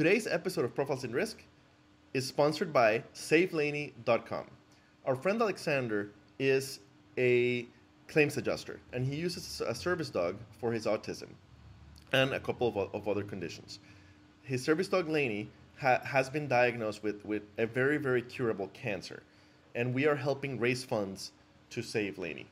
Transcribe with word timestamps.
Today's 0.00 0.26
episode 0.26 0.64
of 0.64 0.74
Profiles 0.74 1.04
in 1.04 1.12
Risk 1.12 1.42
is 2.14 2.26
sponsored 2.26 2.72
by 2.72 3.04
SaveLaney.com. 3.14 4.46
Our 5.04 5.14
friend 5.14 5.42
Alexander 5.42 6.08
is 6.38 6.80
a 7.18 7.66
claims 8.08 8.38
adjuster, 8.38 8.80
and 8.94 9.06
he 9.06 9.16
uses 9.16 9.60
a 9.60 9.74
service 9.74 10.08
dog 10.08 10.36
for 10.58 10.72
his 10.72 10.86
autism 10.86 11.28
and 12.14 12.32
a 12.32 12.40
couple 12.40 12.66
of, 12.66 12.78
of 12.94 13.08
other 13.08 13.22
conditions. 13.22 13.78
His 14.42 14.64
service 14.64 14.88
dog 14.88 15.06
Laney 15.06 15.50
ha- 15.76 16.00
has 16.02 16.30
been 16.30 16.48
diagnosed 16.48 17.02
with, 17.02 17.22
with 17.26 17.42
a 17.58 17.66
very, 17.66 17.98
very 17.98 18.22
curable 18.22 18.70
cancer, 18.72 19.22
and 19.74 19.92
we 19.92 20.06
are 20.06 20.16
helping 20.16 20.58
raise 20.58 20.82
funds 20.82 21.32
to 21.68 21.82
save 21.82 22.16
Laney. 22.16 22.46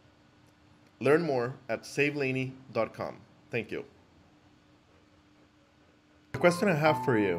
Learn 1.00 1.22
more 1.22 1.54
at 1.70 1.84
savelaney.com. 1.84 3.16
Thank 3.50 3.70
you. 3.70 3.86
The 6.38 6.42
question 6.42 6.68
I 6.68 6.74
have 6.74 7.04
for 7.04 7.18
you 7.18 7.38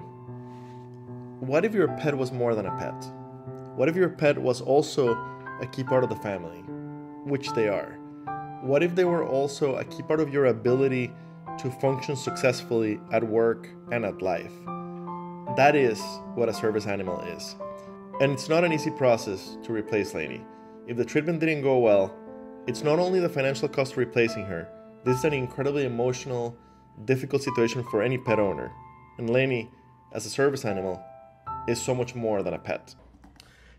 What 1.40 1.64
if 1.64 1.74
your 1.74 1.88
pet 1.88 2.18
was 2.18 2.34
more 2.34 2.54
than 2.54 2.66
a 2.66 2.78
pet? 2.78 3.02
What 3.78 3.88
if 3.88 3.96
your 3.96 4.10
pet 4.10 4.38
was 4.38 4.60
also 4.60 5.16
a 5.62 5.68
key 5.72 5.86
part 5.86 6.04
of 6.04 6.10
the 6.10 6.18
family, 6.18 6.60
which 7.24 7.50
they 7.54 7.70
are? 7.70 7.94
What 8.62 8.84
if 8.84 8.96
they 8.96 9.06
were 9.06 9.26
also 9.26 9.78
a 9.78 9.86
key 9.86 10.04
part 10.04 10.20
of 10.20 10.34
your 10.34 10.48
ability 10.48 11.14
to 11.60 11.72
function 11.80 12.18
successfully 12.18 13.00
at 13.14 13.24
work 13.24 13.70
and 13.94 14.04
at 14.04 14.22
life? 14.22 14.52
That 15.56 15.78
is 15.78 16.02
what 16.36 16.50
a 16.50 16.54
service 16.54 16.86
animal 16.86 17.22
is. 17.22 17.56
And 18.20 18.34
it's 18.34 18.50
not 18.50 18.66
an 18.66 18.74
easy 18.74 18.92
process 18.92 19.58
to 19.64 19.72
replace 19.72 20.14
Laney. 20.14 20.42
If 20.88 20.98
the 20.98 21.06
treatment 21.06 21.40
didn't 21.40 21.62
go 21.62 21.78
well, 21.78 22.14
it's 22.68 22.84
not 22.84 23.00
only 23.00 23.22
the 23.22 23.30
financial 23.30 23.70
cost 23.70 23.94
of 23.94 24.00
replacing 24.00 24.44
her, 24.48 24.68
this 25.06 25.20
is 25.20 25.24
an 25.24 25.32
incredibly 25.32 25.86
emotional, 25.86 26.54
difficult 27.06 27.44
situation 27.44 27.82
for 27.90 28.02
any 28.02 28.18
pet 28.18 28.40
owner. 28.40 28.70
And 29.20 29.30
Laney, 29.30 29.70
as 30.14 30.26
a 30.26 30.30
service 30.30 30.64
animal, 30.64 31.04
is 31.68 31.82
so 31.82 31.94
much 31.94 32.16
more 32.16 32.42
than 32.42 32.54
a 32.54 32.58
pet. 32.58 32.96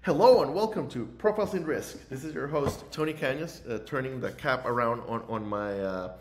Hello 0.02 0.42
and 0.42 0.52
welcome 0.52 0.86
to 0.90 1.06
Profiles 1.16 1.54
in 1.54 1.64
Risk. 1.64 2.10
This 2.10 2.24
is 2.24 2.34
your 2.34 2.46
host 2.46 2.84
Tony 2.90 3.14
Cañas, 3.14 3.66
uh, 3.66 3.78
turning 3.86 4.20
the 4.20 4.32
cap 4.32 4.66
around 4.66 5.00
on 5.08 5.22
on 5.30 5.48
my 5.48 5.80
uh, 5.80 6.12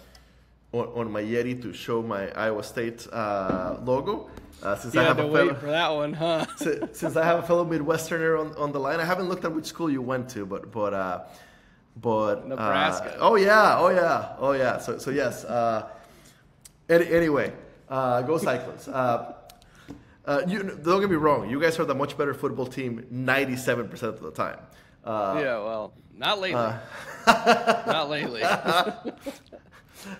on, 0.71 0.85
on, 0.95 1.11
my 1.11 1.21
Yeti 1.21 1.61
to 1.61 1.73
show 1.73 2.02
my 2.02 2.29
Iowa 2.31 2.63
State 2.63 3.07
uh, 3.11 3.79
logo. 3.83 4.29
Uh, 4.63 4.77
since 4.77 4.94
you 4.94 5.02
I 5.02 5.03
have 5.03 5.17
to 5.17 5.27
a 5.27 5.31
fellow, 5.33 5.53
for 5.53 5.66
that 5.66 5.89
one, 5.89 6.13
huh? 6.13 6.45
since 6.94 7.17
I 7.17 7.25
have 7.25 7.39
a 7.39 7.44
fellow 7.45 7.66
Midwesterner 7.66 8.39
on, 8.39 8.55
on 8.55 8.72
the 8.72 8.79
line, 8.79 9.01
I 9.01 9.05
haven't 9.05 9.27
looked 9.27 9.44
at 9.44 9.53
which 9.53 9.66
school 9.66 9.91
you 9.91 10.01
went 10.01 10.29
to, 10.29 10.45
but 10.45 10.72
but 10.72 10.94
uh, 10.94 11.23
but 11.97 12.45
uh, 12.45 12.47
Nebraska. 12.47 13.17
oh 13.19 13.35
yeah, 13.35 13.77
oh 13.79 13.89
yeah, 13.89 14.35
oh 14.39 14.53
yeah. 14.53 14.77
So 14.77 14.97
so 14.97 15.11
yes. 15.11 15.44
Any, 16.89 17.05
anyway, 17.09 17.53
go 17.89 18.37
Cyclones. 18.37 18.87
Uh, 20.29 20.43
you, 20.47 20.61
don't 20.61 21.01
get 21.01 21.09
me 21.09 21.15
wrong. 21.15 21.49
You 21.49 21.59
guys 21.59 21.79
are 21.79 21.85
the 21.85 21.95
much 21.95 22.15
better 22.15 22.35
football 22.35 22.67
team 22.67 23.03
97% 23.11 24.03
of 24.03 24.21
the 24.21 24.29
time. 24.29 24.59
Uh, 25.03 25.39
yeah, 25.41 25.57
well, 25.57 25.93
not 26.15 26.39
lately. 26.39 26.61
Uh, 26.61 26.77
not 27.87 28.09
lately. 28.11 28.43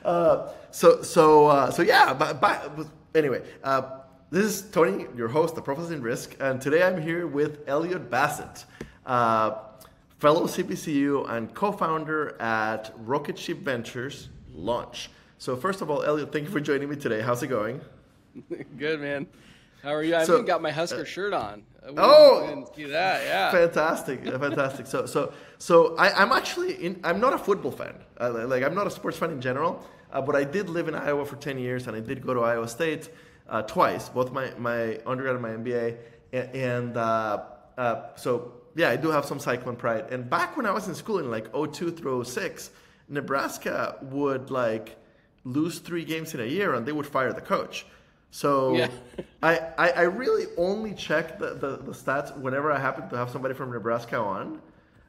Uh, 0.03 0.49
so, 0.71 1.03
so, 1.03 1.47
uh, 1.47 1.71
so 1.71 1.83
yeah. 1.83 2.13
But, 2.13 2.41
but 2.41 2.87
anyway, 3.13 3.43
uh, 3.63 3.99
this 4.31 4.45
is 4.45 4.61
Tony, 4.71 5.05
your 5.15 5.27
host, 5.27 5.55
the 5.55 5.61
Profiles 5.61 5.91
in 5.91 6.01
Risk, 6.01 6.35
and 6.39 6.59
today 6.59 6.83
I'm 6.83 7.01
here 7.01 7.27
with 7.27 7.59
Elliot 7.67 8.09
Bassett, 8.09 8.65
fellow 9.05 10.47
CPCU 10.47 11.29
and 11.29 11.53
co-founder 11.53 12.41
at 12.41 12.91
Rocketship 12.97 13.59
Ventures 13.59 14.29
Launch. 14.53 15.11
So, 15.39 15.55
first 15.55 15.79
of 15.79 15.89
all, 15.89 16.03
Elliot, 16.03 16.33
thank 16.33 16.43
you 16.43 16.51
for 16.51 16.59
joining 16.59 16.89
me 16.89 16.97
today. 16.97 17.21
How's 17.21 17.41
it 17.41 17.47
going? 17.47 17.79
Good, 18.77 18.99
man. 18.99 19.25
How 19.81 19.91
are 19.91 20.03
you? 20.03 20.13
I 20.13 20.25
so, 20.25 20.33
haven't 20.33 20.47
got 20.47 20.61
my 20.61 20.69
Husker 20.69 21.03
uh, 21.03 21.05
shirt 21.05 21.33
on. 21.33 21.63
oh, 21.95 22.45
didn't 22.45 22.75
see 22.75 22.83
that. 22.83 23.23
Yeah, 23.23 23.49
fantastic, 23.49 24.25
fantastic. 24.25 24.85
So, 24.85 25.05
so, 25.05 25.31
so 25.57 25.95
I, 25.95 26.21
am 26.21 26.33
actually 26.33 26.73
in. 26.83 26.99
I'm 27.05 27.21
not 27.21 27.31
a 27.31 27.37
football 27.37 27.71
fan. 27.71 27.95
Uh, 28.19 28.47
like, 28.47 28.64
I'm 28.64 28.75
not 28.75 28.86
a 28.86 28.91
sports 28.91 29.17
fan 29.17 29.31
in 29.31 29.39
general. 29.39 29.81
Uh, 30.11 30.21
but 30.21 30.36
I 30.36 30.43
did 30.43 30.69
live 30.69 30.89
in 30.89 30.95
Iowa 30.95 31.23
for 31.23 31.37
10 31.37 31.58
years, 31.58 31.87
and 31.87 31.95
I 31.95 32.02
did 32.02 32.21
go 32.21 32.33
to 32.33 32.41
Iowa 32.41 32.67
State 32.67 33.09
uh, 33.47 33.61
twice, 33.61 34.09
both 34.09 34.33
my 34.33 34.52
my 34.58 34.99
undergrad 35.05 35.35
and 35.35 35.41
my 35.41 35.52
MBA. 35.52 35.99
And, 36.33 36.55
and 36.55 36.97
uh, 36.97 37.43
uh, 37.77 38.02
so, 38.17 38.55
yeah, 38.75 38.89
I 38.89 38.97
do 38.97 39.09
have 39.09 39.23
some 39.23 39.39
cyclone 39.39 39.77
pride. 39.77 40.08
And 40.11 40.30
back 40.30 40.58
when 40.58 40.65
I 40.65 40.71
was 40.71 40.89
in 40.89 40.95
school 40.95 41.19
in 41.19 41.31
like 41.31 41.47
02 41.53 41.91
through 41.91 42.25
06, 42.25 42.71
Nebraska 43.08 43.99
would 44.02 44.52
like 44.52 44.97
lose 45.54 45.80
three 45.80 46.05
games 46.05 46.33
in 46.33 46.39
a 46.39 46.45
year, 46.45 46.73
and 46.73 46.86
they 46.86 46.92
would 46.92 47.08
fire 47.08 47.33
the 47.33 47.42
coach. 47.42 47.86
So 48.32 48.76
yeah. 48.76 48.89
I, 49.43 49.60
I, 49.77 49.89
I 49.92 50.02
really 50.04 50.45
only 50.58 50.93
check 50.93 51.39
the, 51.39 51.55
the, 51.55 51.77
the, 51.77 51.92
stats 51.92 52.36
whenever 52.37 52.71
I 52.71 52.80
happen 52.80 53.10
to 53.10 53.17
have 53.17 53.30
somebody 53.30 53.55
from 53.55 53.71
Nebraska 53.71 54.17
on. 54.17 54.61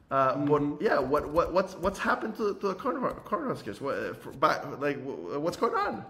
Uh, 0.09 0.33
mm-hmm. 0.33 0.77
But 0.77 0.81
yeah, 0.83 0.99
what, 0.99 1.29
what 1.29 1.53
what's 1.53 1.75
what's 1.75 1.99
happened 1.99 2.35
to, 2.37 2.55
to 2.55 2.67
the 2.69 2.75
Cornhuskers? 2.75 3.79
What, 3.79 4.39
back, 4.39 4.65
like 4.79 5.01
what's 5.03 5.57
going 5.57 5.73
on? 5.73 6.05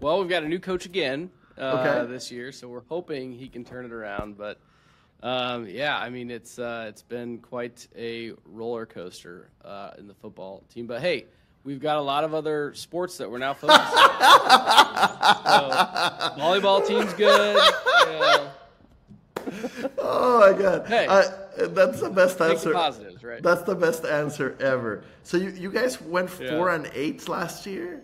Well, 0.00 0.20
we've 0.20 0.28
got 0.28 0.42
a 0.42 0.48
new 0.48 0.58
coach 0.58 0.84
again 0.84 1.30
uh, 1.58 2.00
okay. 2.00 2.12
this 2.12 2.30
year, 2.30 2.52
so 2.52 2.68
we're 2.68 2.82
hoping 2.88 3.32
he 3.32 3.48
can 3.48 3.64
turn 3.64 3.84
it 3.84 3.92
around. 3.92 4.36
But 4.36 4.58
um, 5.22 5.66
yeah, 5.68 5.96
I 5.96 6.10
mean 6.10 6.30
it's 6.30 6.58
uh, 6.58 6.86
it's 6.88 7.02
been 7.02 7.38
quite 7.38 7.88
a 7.96 8.32
roller 8.44 8.86
coaster 8.86 9.48
uh, 9.64 9.92
in 9.98 10.06
the 10.06 10.14
football 10.14 10.62
team. 10.72 10.86
But 10.86 11.00
hey, 11.00 11.26
we've 11.64 11.80
got 11.80 11.96
a 11.96 12.00
lot 12.00 12.24
of 12.24 12.34
other 12.34 12.74
sports 12.74 13.18
that 13.18 13.30
we're 13.30 13.38
now 13.38 13.54
focusing 13.54 13.80
on. 13.80 13.90
so, 16.36 16.40
volleyball 16.40 16.86
team's 16.86 17.12
good. 17.14 17.56
Yeah. 17.56 18.48
Oh 19.98 20.40
my 20.40 20.58
god! 20.58 20.86
Hey, 20.86 21.06
I, 21.08 21.24
that's 21.66 22.00
the 22.00 22.10
best 22.10 22.40
answer. 22.40 22.72
positives, 22.72 23.24
right? 23.24 23.42
That's 23.42 23.62
the 23.62 23.74
best 23.74 24.04
answer 24.04 24.56
ever. 24.60 25.02
So 25.24 25.36
you, 25.36 25.50
you 25.50 25.70
guys 25.70 26.00
went 26.00 26.30
four 26.30 26.68
yeah. 26.68 26.76
and 26.76 26.90
eight 26.94 27.28
last 27.28 27.66
year 27.66 28.02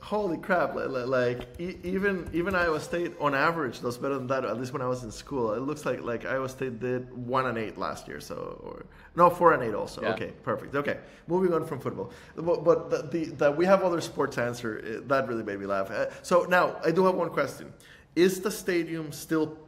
holy 0.00 0.38
crap 0.38 0.74
like 0.74 1.46
even 1.58 2.28
even 2.32 2.54
iowa 2.54 2.80
state 2.80 3.12
on 3.20 3.34
average 3.34 3.80
does 3.80 3.98
better 3.98 4.14
than 4.14 4.26
that 4.26 4.44
at 4.46 4.58
least 4.58 4.72
when 4.72 4.80
i 4.80 4.86
was 4.86 5.04
in 5.04 5.10
school. 5.10 5.52
It 5.52 5.60
looks 5.60 5.84
like 5.84 6.02
like 6.02 6.24
iowa 6.24 6.48
state 6.48 6.80
did 6.80 7.12
one 7.14 7.46
and 7.46 7.58
eight 7.58 7.76
last 7.76 8.08
year 8.08 8.18
so 8.18 8.58
or 8.64 8.86
no 9.14 9.28
four 9.28 9.52
and 9.52 9.62
eight 9.62 9.74
also. 9.74 10.02
Yeah. 10.02 10.14
okay 10.14 10.32
perfect. 10.42 10.74
Okay 10.74 10.98
moving 11.26 11.52
on 11.52 11.66
from 11.66 11.80
football. 11.80 12.10
But, 12.34 12.64
but 12.64 12.90
the, 12.90 13.02
the, 13.02 13.24
the, 13.36 13.50
we 13.52 13.66
have 13.66 13.82
other 13.82 14.00
sports 14.00 14.38
answer 14.38 14.82
eh, 14.84 15.00
that 15.06 15.28
really 15.28 15.44
made 15.44 15.60
me 15.60 15.66
laugh. 15.66 15.90
Uh, 15.90 16.06
so 16.22 16.44
now 16.44 16.76
i 16.84 16.90
do 16.90 17.04
have 17.04 17.14
one 17.14 17.30
question. 17.30 17.72
Is 18.16 18.40
the 18.40 18.50
stadium 18.50 19.12
still 19.12 19.58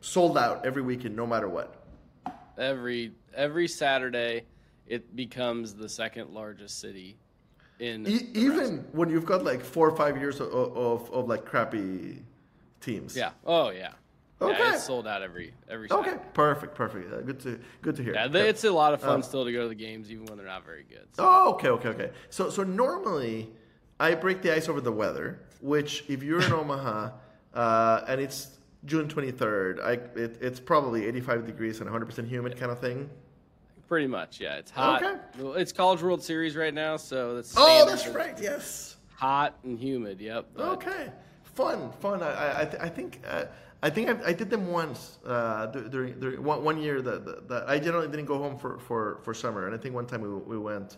sold 0.00 0.36
out 0.36 0.64
every 0.66 0.82
weekend 0.82 1.16
no 1.16 1.26
matter 1.26 1.48
what? 1.48 1.82
Every 2.58 3.12
every 3.34 3.68
saturday 3.68 4.44
it 4.86 5.16
becomes 5.16 5.74
the 5.74 5.88
second 5.88 6.30
largest 6.30 6.78
city 6.80 7.16
in 7.78 8.06
e- 8.06 8.28
even 8.34 8.84
when 8.92 9.08
you've 9.08 9.26
got 9.26 9.44
like 9.44 9.64
four 9.64 9.88
or 9.88 9.96
five 9.96 10.16
years 10.16 10.40
of, 10.40 10.52
of, 10.52 11.10
of 11.12 11.28
like 11.28 11.44
crappy 11.44 12.22
teams. 12.80 13.16
Yeah. 13.16 13.30
Oh 13.46 13.70
yeah. 13.70 13.92
Okay. 14.40 14.56
Yeah, 14.56 14.74
it's 14.74 14.84
sold 14.84 15.06
out 15.08 15.22
every 15.22 15.52
every. 15.68 15.90
Okay, 15.90 16.14
perfect, 16.32 16.74
perfect. 16.74 17.12
Uh, 17.12 17.20
good 17.22 17.40
to 17.40 17.58
good 17.82 17.96
to 17.96 18.02
hear. 18.04 18.14
Yeah, 18.14 18.28
they, 18.28 18.48
it's 18.48 18.62
a 18.62 18.70
lot 18.70 18.94
of 18.94 19.00
fun 19.00 19.16
um, 19.16 19.22
still 19.22 19.44
to 19.44 19.52
go 19.52 19.62
to 19.62 19.68
the 19.68 19.74
games, 19.74 20.12
even 20.12 20.26
when 20.26 20.36
they're 20.36 20.46
not 20.46 20.64
very 20.64 20.84
good. 20.88 21.06
So. 21.12 21.24
Oh, 21.26 21.50
okay, 21.54 21.68
okay, 21.70 21.88
okay. 21.88 22.10
So 22.30 22.48
so 22.48 22.62
normally 22.62 23.50
I 23.98 24.14
break 24.14 24.42
the 24.42 24.54
ice 24.54 24.68
over 24.68 24.80
the 24.80 24.92
weather, 24.92 25.40
which 25.60 26.04
if 26.08 26.22
you're 26.22 26.40
in 26.40 26.52
Omaha 26.60 27.10
uh, 27.54 28.04
and 28.06 28.20
it's 28.20 28.58
June 28.84 29.08
23rd, 29.08 29.82
I 29.82 29.92
it, 30.16 30.38
it's 30.40 30.60
probably 30.60 31.06
85 31.06 31.44
degrees 31.46 31.78
and 31.78 31.86
100 31.86 32.06
percent 32.06 32.28
humid 32.28 32.56
kind 32.56 32.70
of 32.70 32.78
thing. 32.78 33.10
Pretty 33.88 34.06
much, 34.06 34.38
yeah. 34.38 34.56
It's 34.56 34.70
hot. 34.70 35.02
Okay. 35.02 35.60
It's 35.60 35.72
College 35.72 36.02
World 36.02 36.22
Series 36.22 36.56
right 36.56 36.74
now, 36.74 36.98
so 36.98 37.36
that's. 37.36 37.54
Oh, 37.56 37.86
that's 37.86 38.06
right. 38.08 38.38
Yes. 38.40 38.96
Hot 39.16 39.58
and 39.64 39.78
humid. 39.78 40.20
Yep. 40.20 40.46
Okay. 40.58 41.10
Fun, 41.54 41.90
fun. 42.00 42.22
I, 42.22 42.28
I, 42.28 42.60
I 42.60 42.88
think. 42.88 43.20
Uh, 43.26 43.46
I 43.80 43.90
think 43.90 44.08
I, 44.08 44.30
I, 44.30 44.32
did 44.32 44.50
them 44.50 44.66
once 44.66 45.18
uh, 45.24 45.66
during, 45.66 46.18
during 46.18 46.42
one, 46.42 46.64
one 46.64 46.82
year 46.82 47.00
that, 47.00 47.46
that, 47.48 47.68
I 47.68 47.78
generally 47.78 48.08
didn't 48.08 48.24
go 48.26 48.36
home 48.36 48.58
for, 48.58 48.80
for, 48.80 49.20
for 49.22 49.32
summer, 49.32 49.66
and 49.66 49.74
I 49.74 49.78
think 49.78 49.94
one 49.94 50.04
time 50.04 50.20
we, 50.20 50.28
we 50.28 50.58
went. 50.58 50.96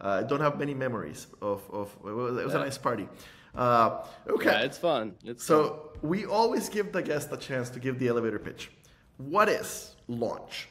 Uh, 0.00 0.22
I 0.24 0.26
don't 0.26 0.40
have 0.40 0.58
many 0.58 0.72
memories 0.72 1.26
of, 1.42 1.62
of 1.70 1.94
it 2.06 2.10
was, 2.10 2.38
it 2.38 2.44
was 2.44 2.54
yeah. 2.54 2.60
a 2.60 2.64
nice 2.64 2.78
party. 2.78 3.06
Uh, 3.54 4.06
okay, 4.26 4.50
yeah, 4.50 4.60
it's 4.60 4.78
fun. 4.78 5.14
It's 5.24 5.44
so 5.44 5.90
fun. 5.92 6.08
we 6.08 6.24
always 6.24 6.70
give 6.70 6.90
the 6.90 7.02
guest 7.02 7.28
a 7.32 7.36
chance 7.36 7.68
to 7.68 7.78
give 7.78 7.98
the 7.98 8.08
elevator 8.08 8.38
pitch. 8.38 8.70
What 9.18 9.50
is 9.50 9.94
launch? 10.08 10.68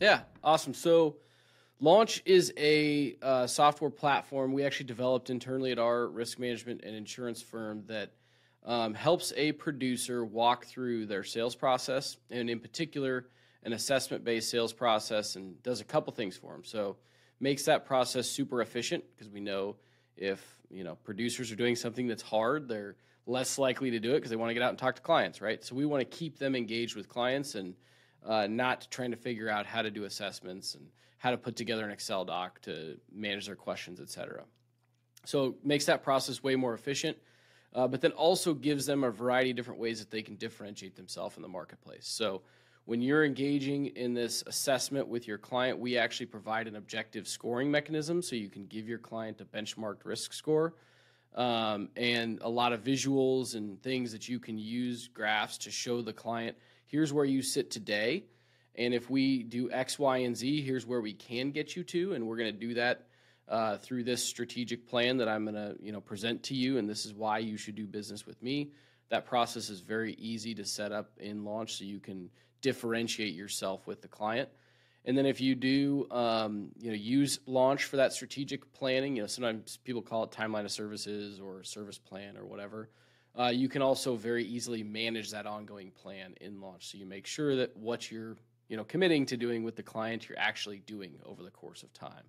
Yeah, 0.00 0.20
awesome. 0.42 0.74
So, 0.74 1.16
Launch 1.80 2.22
is 2.24 2.52
a 2.56 3.16
uh, 3.22 3.46
software 3.46 3.90
platform 3.90 4.52
we 4.52 4.64
actually 4.64 4.86
developed 4.86 5.30
internally 5.30 5.72
at 5.72 5.80
our 5.80 6.06
risk 6.06 6.38
management 6.38 6.82
and 6.84 6.94
insurance 6.94 7.42
firm 7.42 7.82
that 7.88 8.12
um, 8.64 8.94
helps 8.94 9.32
a 9.36 9.50
producer 9.52 10.24
walk 10.24 10.66
through 10.66 11.06
their 11.06 11.24
sales 11.24 11.56
process, 11.56 12.16
and 12.30 12.48
in 12.48 12.60
particular, 12.60 13.26
an 13.64 13.72
assessment 13.72 14.24
based 14.24 14.50
sales 14.50 14.72
process, 14.72 15.34
and 15.34 15.60
does 15.62 15.80
a 15.80 15.84
couple 15.84 16.12
things 16.12 16.36
for 16.36 16.52
them. 16.52 16.62
So, 16.64 16.96
makes 17.40 17.64
that 17.64 17.84
process 17.84 18.28
super 18.28 18.62
efficient 18.62 19.04
because 19.14 19.30
we 19.30 19.40
know 19.40 19.76
if 20.16 20.60
you 20.70 20.84
know 20.84 20.96
producers 21.04 21.50
are 21.50 21.56
doing 21.56 21.74
something 21.74 22.06
that's 22.06 22.22
hard, 22.22 22.68
they're 22.68 22.96
less 23.26 23.58
likely 23.58 23.90
to 23.90 24.00
do 24.00 24.12
it 24.12 24.16
because 24.16 24.30
they 24.30 24.36
want 24.36 24.50
to 24.50 24.54
get 24.54 24.62
out 24.62 24.70
and 24.70 24.78
talk 24.78 24.96
to 24.96 25.02
clients, 25.02 25.40
right? 25.40 25.62
So 25.64 25.74
we 25.74 25.86
want 25.86 26.00
to 26.00 26.16
keep 26.16 26.38
them 26.38 26.56
engaged 26.56 26.96
with 26.96 27.08
clients 27.08 27.54
and 27.54 27.74
uh, 28.26 28.46
not 28.46 28.86
trying 28.90 29.10
to 29.10 29.16
figure 29.16 29.48
out 29.48 29.66
how 29.66 29.82
to 29.82 29.90
do 29.90 30.04
assessments 30.04 30.74
and 30.74 30.86
how 31.18 31.30
to 31.30 31.36
put 31.36 31.56
together 31.56 31.84
an 31.84 31.90
Excel 31.90 32.24
doc 32.24 32.60
to 32.62 32.96
manage 33.12 33.46
their 33.46 33.56
questions, 33.56 34.00
et 34.00 34.10
cetera. 34.10 34.44
So 35.24 35.46
it 35.46 35.54
makes 35.64 35.84
that 35.86 36.02
process 36.02 36.42
way 36.42 36.56
more 36.56 36.74
efficient, 36.74 37.16
uh, 37.74 37.86
but 37.86 38.00
then 38.00 38.12
also 38.12 38.54
gives 38.54 38.86
them 38.86 39.04
a 39.04 39.10
variety 39.10 39.50
of 39.50 39.56
different 39.56 39.80
ways 39.80 39.98
that 40.00 40.10
they 40.10 40.22
can 40.22 40.36
differentiate 40.36 40.96
themselves 40.96 41.36
in 41.36 41.42
the 41.42 41.48
marketplace. 41.48 42.06
So 42.08 42.42
when 42.84 43.00
you're 43.00 43.24
engaging 43.24 43.86
in 43.86 44.14
this 44.14 44.42
assessment 44.48 45.06
with 45.06 45.28
your 45.28 45.38
client, 45.38 45.78
we 45.78 45.96
actually 45.96 46.26
provide 46.26 46.66
an 46.66 46.74
objective 46.74 47.28
scoring 47.28 47.70
mechanism 47.70 48.20
so 48.20 48.34
you 48.34 48.48
can 48.48 48.66
give 48.66 48.88
your 48.88 48.98
client 48.98 49.40
a 49.40 49.44
benchmarked 49.44 50.04
risk 50.04 50.32
score 50.32 50.74
um, 51.36 51.88
and 51.96 52.40
a 52.42 52.48
lot 52.48 52.72
of 52.72 52.82
visuals 52.82 53.54
and 53.54 53.80
things 53.82 54.10
that 54.10 54.28
you 54.28 54.40
can 54.40 54.58
use, 54.58 55.06
graphs 55.06 55.56
to 55.58 55.70
show 55.70 56.02
the 56.02 56.12
client 56.12 56.56
here's 56.92 57.12
where 57.12 57.24
you 57.24 57.42
sit 57.42 57.70
today. 57.70 58.24
And 58.76 58.94
if 58.94 59.10
we 59.10 59.42
do 59.42 59.70
X, 59.70 59.98
Y, 59.98 60.18
and 60.18 60.36
Z, 60.36 60.62
here's 60.62 60.86
where 60.86 61.00
we 61.00 61.14
can 61.14 61.50
get 61.50 61.74
you 61.74 61.82
to. 61.84 62.12
And 62.12 62.28
we're 62.28 62.36
going 62.36 62.52
to 62.52 62.60
do 62.60 62.74
that 62.74 63.06
uh, 63.48 63.78
through 63.78 64.04
this 64.04 64.22
strategic 64.22 64.86
plan 64.86 65.16
that 65.16 65.28
I'm 65.28 65.44
going 65.44 65.56
to 65.56 65.76
you 65.82 65.90
know 65.90 66.00
present 66.00 66.42
to 66.44 66.54
you, 66.54 66.78
and 66.78 66.88
this 66.88 67.04
is 67.04 67.12
why 67.12 67.38
you 67.38 67.56
should 67.56 67.74
do 67.74 67.86
business 67.86 68.24
with 68.26 68.40
me. 68.42 68.70
That 69.08 69.26
process 69.26 69.68
is 69.68 69.80
very 69.80 70.14
easy 70.14 70.54
to 70.54 70.64
set 70.64 70.92
up 70.92 71.10
in 71.18 71.44
launch, 71.44 71.76
so 71.76 71.84
you 71.84 71.98
can 71.98 72.30
differentiate 72.60 73.34
yourself 73.34 73.86
with 73.86 74.00
the 74.00 74.08
client. 74.08 74.48
And 75.04 75.18
then 75.18 75.26
if 75.26 75.40
you 75.40 75.56
do, 75.56 76.06
um, 76.12 76.70
you 76.78 76.90
know, 76.90 76.96
use 76.96 77.40
launch 77.44 77.84
for 77.84 77.96
that 77.96 78.12
strategic 78.12 78.72
planning. 78.72 79.16
You 79.16 79.22
know, 79.22 79.26
sometimes 79.26 79.76
people 79.78 80.00
call 80.00 80.22
it 80.22 80.30
timeline 80.30 80.64
of 80.64 80.70
services 80.70 81.40
or 81.40 81.64
service 81.64 81.98
plan 81.98 82.36
or 82.36 82.46
whatever. 82.46 82.88
Uh, 83.38 83.48
you 83.48 83.68
can 83.68 83.80
also 83.80 84.14
very 84.14 84.44
easily 84.44 84.82
manage 84.82 85.30
that 85.30 85.46
ongoing 85.46 85.90
plan 85.90 86.34
in 86.40 86.60
launch, 86.60 86.90
so 86.90 86.98
you 86.98 87.06
make 87.06 87.26
sure 87.26 87.56
that 87.56 87.74
what 87.76 88.10
you're, 88.10 88.36
you 88.68 88.76
know, 88.76 88.84
committing 88.84 89.24
to 89.24 89.36
doing 89.36 89.62
with 89.62 89.74
the 89.74 89.82
client, 89.82 90.28
you're 90.28 90.38
actually 90.38 90.80
doing 90.80 91.14
over 91.24 91.42
the 91.42 91.50
course 91.50 91.82
of 91.82 91.92
time. 91.94 92.24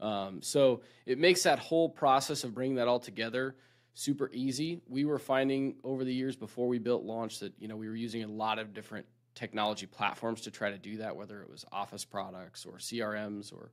Um, 0.00 0.42
so 0.42 0.82
it 1.06 1.18
makes 1.18 1.44
that 1.44 1.60
whole 1.60 1.88
process 1.88 2.42
of 2.42 2.54
bringing 2.54 2.76
that 2.76 2.88
all 2.88 2.98
together 2.98 3.54
super 3.94 4.30
easy. 4.32 4.80
We 4.88 5.04
were 5.04 5.18
finding 5.18 5.76
over 5.84 6.04
the 6.04 6.14
years 6.14 6.36
before 6.36 6.66
we 6.66 6.78
built 6.78 7.04
Launch 7.04 7.38
that 7.40 7.52
you 7.58 7.68
know 7.68 7.76
we 7.76 7.88
were 7.88 7.96
using 7.96 8.24
a 8.24 8.28
lot 8.28 8.58
of 8.58 8.74
different 8.74 9.06
technology 9.34 9.86
platforms 9.86 10.42
to 10.42 10.50
try 10.50 10.70
to 10.70 10.78
do 10.78 10.98
that, 10.98 11.16
whether 11.16 11.42
it 11.42 11.50
was 11.50 11.64
Office 11.72 12.04
products 12.04 12.66
or 12.66 12.78
CRMs 12.78 13.52
or 13.52 13.70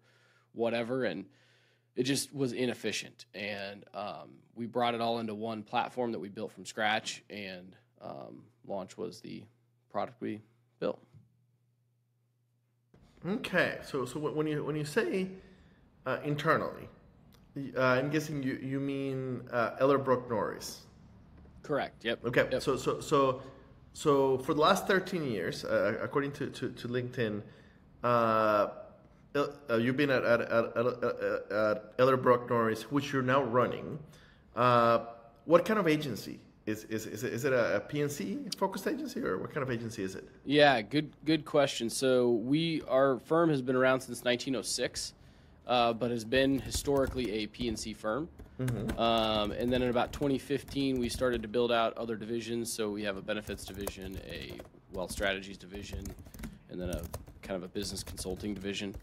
whatever, 0.53 1.03
and 1.03 1.25
it 1.99 2.03
just 2.03 2.33
was 2.33 2.53
inefficient. 2.53 3.25
And 3.35 3.83
um, 3.93 4.29
we 4.55 4.65
brought 4.65 4.95
it 4.95 5.01
all 5.01 5.19
into 5.19 5.35
one 5.35 5.63
platform 5.63 6.13
that 6.13 6.19
we 6.19 6.29
built 6.29 6.53
from 6.53 6.65
scratch, 6.65 7.23
and 7.29 7.75
um, 8.01 8.43
Launch 8.65 8.97
was 8.97 9.19
the 9.19 9.43
product 9.91 10.21
we 10.21 10.39
built. 10.79 10.97
Okay, 13.27 13.79
so 13.83 14.05
so 14.05 14.17
when 14.17 14.47
you 14.47 14.63
when 14.63 14.77
you 14.77 14.85
say 14.85 15.27
uh, 16.05 16.19
internally. 16.23 16.87
Uh, 17.75 17.81
I'm 17.81 18.09
guessing 18.09 18.41
you 18.41 18.57
you 18.63 18.79
mean 18.79 19.41
uh, 19.51 19.71
Ellerbrock 19.81 20.29
Norris. 20.29 20.83
Correct. 21.63 22.05
Yep. 22.05 22.25
Okay. 22.27 22.47
Yep. 22.49 22.61
So 22.61 22.77
so 22.77 23.01
so 23.01 23.41
so 23.91 24.37
for 24.37 24.53
the 24.53 24.61
last 24.61 24.87
13 24.87 25.29
years, 25.29 25.65
uh, 25.65 25.97
according 26.01 26.31
to, 26.33 26.47
to, 26.47 26.69
to 26.69 26.87
LinkedIn, 26.87 27.41
uh, 29.35 29.47
uh, 29.69 29.75
you've 29.75 29.97
been 29.97 30.09
at 30.09 30.23
at, 30.23 30.41
at, 30.41 30.75
at, 30.77 31.93
at 31.99 32.49
Norris, 32.49 32.83
which 32.91 33.13
you're 33.13 33.21
now 33.21 33.43
running. 33.43 33.99
Uh, 34.55 34.99
what 35.45 35.65
kind 35.65 35.79
of 35.79 35.87
agency 35.87 36.39
is 36.65 36.83
is 36.85 37.05
is 37.05 37.23
it, 37.23 37.33
is 37.33 37.45
it 37.45 37.53
a, 37.53 37.77
a 37.77 37.79
P&C 37.79 38.39
focused 38.57 38.87
agency 38.87 39.21
or 39.21 39.37
what 39.37 39.53
kind 39.53 39.63
of 39.63 39.71
agency 39.71 40.03
is 40.03 40.15
it? 40.15 40.27
Yeah, 40.45 40.81
good 40.81 41.11
good 41.25 41.45
question. 41.45 41.89
So 41.89 42.31
we 42.31 42.81
our 42.87 43.19
firm 43.19 43.49
has 43.49 43.61
been 43.61 43.75
around 43.75 44.01
since 44.01 44.23
1906 44.23 45.13
uh, 45.69 45.93
but 45.93 46.09
has 46.09 46.25
been 46.25 46.59
historically 46.59 47.31
a 47.31 47.47
P&C 47.47 47.93
firm. 47.93 48.27
Mm-hmm. 48.59 48.99
Um, 48.99 49.51
and 49.51 49.71
then 49.71 49.83
in 49.83 49.89
about 49.89 50.11
2015, 50.11 50.99
we 50.99 51.07
started 51.07 51.41
to 51.43 51.47
build 51.47 51.71
out 51.71 51.95
other 51.95 52.15
divisions. 52.15 52.73
So 52.73 52.89
we 52.89 53.03
have 53.03 53.15
a 53.15 53.21
benefits 53.21 53.63
division, 53.63 54.19
a 54.27 54.59
wealth 54.91 55.11
strategies 55.11 55.57
division, 55.57 56.03
and 56.69 56.81
then 56.81 56.89
a 56.89 57.03
kind 57.41 57.55
of 57.55 57.63
a 57.63 57.67
business 57.67 58.03
consulting 58.03 58.53
division. 58.53 58.95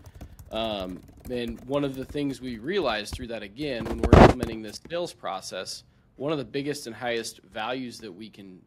Um, 0.52 1.00
and 1.31 1.60
one 1.64 1.84
of 1.84 1.96
the 1.96 2.04
things 2.04 2.40
we 2.40 2.58
realized 2.58 3.14
through 3.14 3.28
that 3.28 3.43
again, 3.43 3.84
when 3.84 4.00
we're 4.00 4.19
implementing 4.20 4.62
this 4.62 4.81
sales 4.88 5.12
process, 5.12 5.84
one 6.16 6.32
of 6.32 6.38
the 6.38 6.44
biggest 6.44 6.87
and 6.87 6.94
highest 6.94 7.40
values 7.43 7.98
that 7.98 8.12
we 8.12 8.31
can 8.31 8.60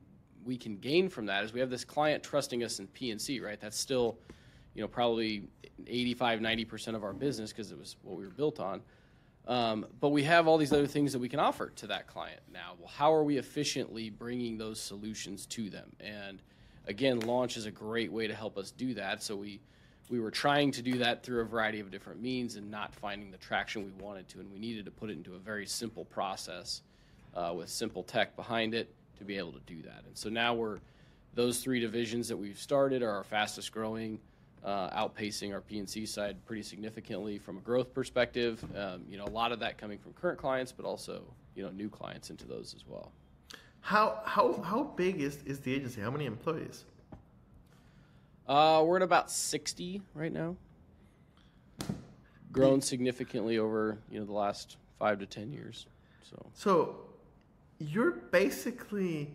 we 0.46 0.58
can 0.58 0.78
gain 0.78 1.10
from 1.10 1.26
that 1.26 1.44
is 1.44 1.54
we 1.54 1.60
have 1.60 1.70
this 1.70 1.84
client 1.84 2.24
trusting 2.24 2.64
us 2.64 2.80
in 2.80 2.88
P&C, 2.88 3.40
right? 3.40 3.60
That's 3.60 3.78
still 3.78 4.18
you 4.74 4.82
know, 4.82 4.88
probably 4.88 5.44
85, 5.88 6.40
90% 6.40 6.96
of 6.96 7.04
our 7.04 7.14
business 7.14 7.52
because 7.52 7.72
it 7.72 7.78
was 7.78 7.98
what 8.04 8.18
we 8.18 8.24
were 8.24 8.32
built 8.32 8.60
on. 8.60 8.82
Um, 9.48 9.86
but 10.00 10.10
we 10.10 10.24
have 10.24 10.48
all 10.48 10.58
these 10.58 10.72
other 10.72 10.88
things 10.88 11.12
that 11.14 11.20
we 11.20 11.30
can 11.30 11.40
offer 11.40 11.72
to 11.78 11.88
that 11.88 12.08
client 12.08 12.42
now. 12.54 12.74
Well, 12.80 12.88
how 12.88 13.14
are 13.14 13.24
we 13.24 13.38
efficiently 13.38 14.10
bringing 14.10 14.58
those 14.58 14.80
solutions 14.80 15.46
to 15.48 15.70
them? 15.70 15.90
And 16.00 16.42
again, 16.88 17.20
launch 17.22 17.58
is 17.58 17.66
a 17.66 17.72
great 17.72 18.12
way 18.12 18.28
to 18.28 18.34
help 18.36 18.58
us 18.58 18.72
do 18.72 18.94
that. 18.94 19.24
So 19.24 19.36
we 19.36 19.60
we 20.10 20.20
were 20.20 20.32
trying 20.32 20.72
to 20.72 20.82
do 20.82 20.98
that 20.98 21.24
through 21.24 21.42
a 21.42 21.46
variety 21.46 21.80
of 21.80 21.92
different 21.92 22.22
means 22.22 22.56
and 22.56 22.70
not 22.70 22.94
finding 22.96 23.30
the 23.32 23.38
traction 23.38 23.86
we 23.86 24.04
wanted 24.04 24.28
to, 24.30 24.40
and 24.40 24.52
we 24.52 24.60
needed 24.60 24.86
to 24.86 24.92
put 24.92 25.10
it 25.10 25.14
into 25.14 25.36
a 25.36 25.40
very 25.40 25.66
simple 25.66 26.04
process 26.06 26.82
uh, 27.36 27.54
with 27.56 27.70
simple 27.70 28.04
tech 28.04 28.36
behind 28.36 28.74
it 28.74 28.94
to 29.18 29.24
be 29.24 29.38
able 29.38 29.52
to 29.52 29.60
do 29.68 29.82
that. 29.84 30.04
And 30.06 30.18
so 30.18 30.30
now 30.30 30.54
we're 30.54 30.80
those 31.36 31.60
three 31.60 31.80
divisions 31.80 32.28
that 32.28 32.38
we've 32.38 32.60
started 32.60 33.04
are 33.04 33.12
our 33.12 33.24
fastest 33.24 33.72
growing 33.72 34.20
uh, 34.64 34.90
outpacing 34.90 35.54
our 35.54 35.62
P&C 35.62 36.06
side 36.06 36.44
pretty 36.46 36.64
significantly 36.64 37.38
from 37.38 37.58
a 37.58 37.62
growth 37.62 37.94
perspective. 37.94 38.64
Um, 38.76 39.04
you 39.10 39.18
know, 39.18 39.26
a 39.26 39.30
lot 39.30 39.52
of 39.52 39.60
that 39.60 39.78
coming 39.78 39.98
from 39.98 40.14
current 40.14 40.38
clients, 40.38 40.72
but 40.72 40.86
also 40.86 41.22
you 41.56 41.64
know 41.64 41.70
new 41.72 41.90
clients 41.90 42.30
into 42.30 42.46
those 42.46 42.74
as 42.76 42.86
well. 42.88 43.12
How 43.82 44.22
how 44.26 44.62
how 44.62 44.84
big 44.84 45.22
is 45.22 45.40
is 45.46 45.60
the 45.60 45.74
agency? 45.74 46.02
How 46.02 46.12
many 46.12 46.26
employees? 46.26 46.86
Uh, 48.50 48.84
we're 48.84 48.96
at 48.96 49.04
about 49.04 49.30
sixty 49.30 50.02
right 50.16 50.34
now. 50.34 50.56
Grown 52.52 52.82
significantly 52.82 53.60
over 53.60 54.00
you 54.10 54.20
know 54.20 54.26
the 54.26 54.34
last 54.34 54.78
five 54.98 55.20
to 55.20 55.28
ten 55.28 55.54
years. 55.54 55.86
So 56.28 56.50
so 56.54 56.96
you're 57.78 58.12
basically 58.12 59.32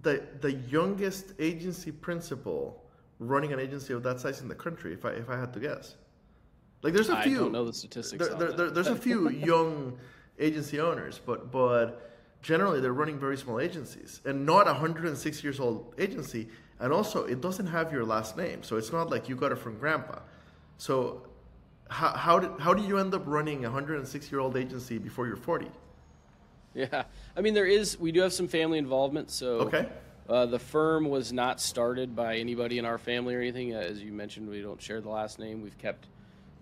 the 0.00 0.22
the 0.40 0.52
youngest 0.52 1.34
agency 1.38 1.92
principal 1.92 2.82
running 3.18 3.52
an 3.52 3.60
agency 3.60 3.92
of 3.92 4.02
that 4.02 4.18
size 4.18 4.40
in 4.40 4.48
the 4.48 4.54
country, 4.54 4.94
if 4.94 5.04
I 5.04 5.10
if 5.10 5.28
I 5.28 5.38
had 5.38 5.52
to 5.52 5.60
guess. 5.60 5.96
Like 6.80 6.94
there's 6.94 7.10
a 7.10 7.20
few. 7.20 7.36
I 7.36 7.38
don't 7.40 7.52
know 7.52 7.66
the 7.66 7.72
statistics. 7.74 8.28
There, 8.28 8.36
there, 8.36 8.52
there, 8.52 8.70
there's 8.70 8.88
a 8.88 8.96
few 8.96 9.28
young 9.50 9.98
agency 10.38 10.80
owners, 10.80 11.20
but 11.24 11.52
but 11.52 12.10
generally 12.40 12.80
they're 12.80 12.94
running 12.94 13.18
very 13.18 13.36
small 13.36 13.60
agencies 13.60 14.22
and 14.24 14.46
not 14.46 14.66
a 14.66 14.72
106 14.72 15.44
years 15.44 15.60
old 15.60 15.94
agency. 15.98 16.48
And 16.82 16.92
also, 16.92 17.24
it 17.24 17.40
doesn't 17.40 17.68
have 17.68 17.92
your 17.92 18.04
last 18.04 18.36
name, 18.36 18.64
so 18.64 18.76
it's 18.76 18.90
not 18.90 19.08
like 19.08 19.28
you 19.28 19.36
got 19.36 19.52
it 19.52 19.58
from 19.58 19.78
grandpa. 19.78 20.18
So, 20.78 21.22
how 21.88 22.08
how 22.08 22.38
did 22.40 22.50
how 22.58 22.74
do 22.74 22.82
you 22.82 22.98
end 22.98 23.14
up 23.14 23.22
running 23.24 23.64
a 23.64 23.68
106 23.68 24.32
year 24.32 24.40
old 24.40 24.56
agency 24.56 24.98
before 24.98 25.28
you're 25.28 25.36
40? 25.36 25.68
Yeah, 26.74 27.04
I 27.36 27.40
mean 27.40 27.54
there 27.54 27.66
is 27.66 28.00
we 28.00 28.10
do 28.10 28.22
have 28.22 28.32
some 28.32 28.48
family 28.48 28.78
involvement, 28.78 29.30
so 29.30 29.60
okay. 29.60 29.88
Uh, 30.28 30.46
the 30.46 30.58
firm 30.58 31.08
was 31.08 31.32
not 31.32 31.60
started 31.60 32.16
by 32.16 32.38
anybody 32.38 32.78
in 32.78 32.84
our 32.84 32.98
family 32.98 33.34
or 33.36 33.40
anything. 33.40 33.74
Uh, 33.76 33.78
as 33.78 34.02
you 34.02 34.12
mentioned, 34.12 34.48
we 34.48 34.60
don't 34.60 34.80
share 34.82 35.00
the 35.00 35.08
last 35.08 35.38
name. 35.38 35.62
We've 35.62 35.78
kept 35.78 36.08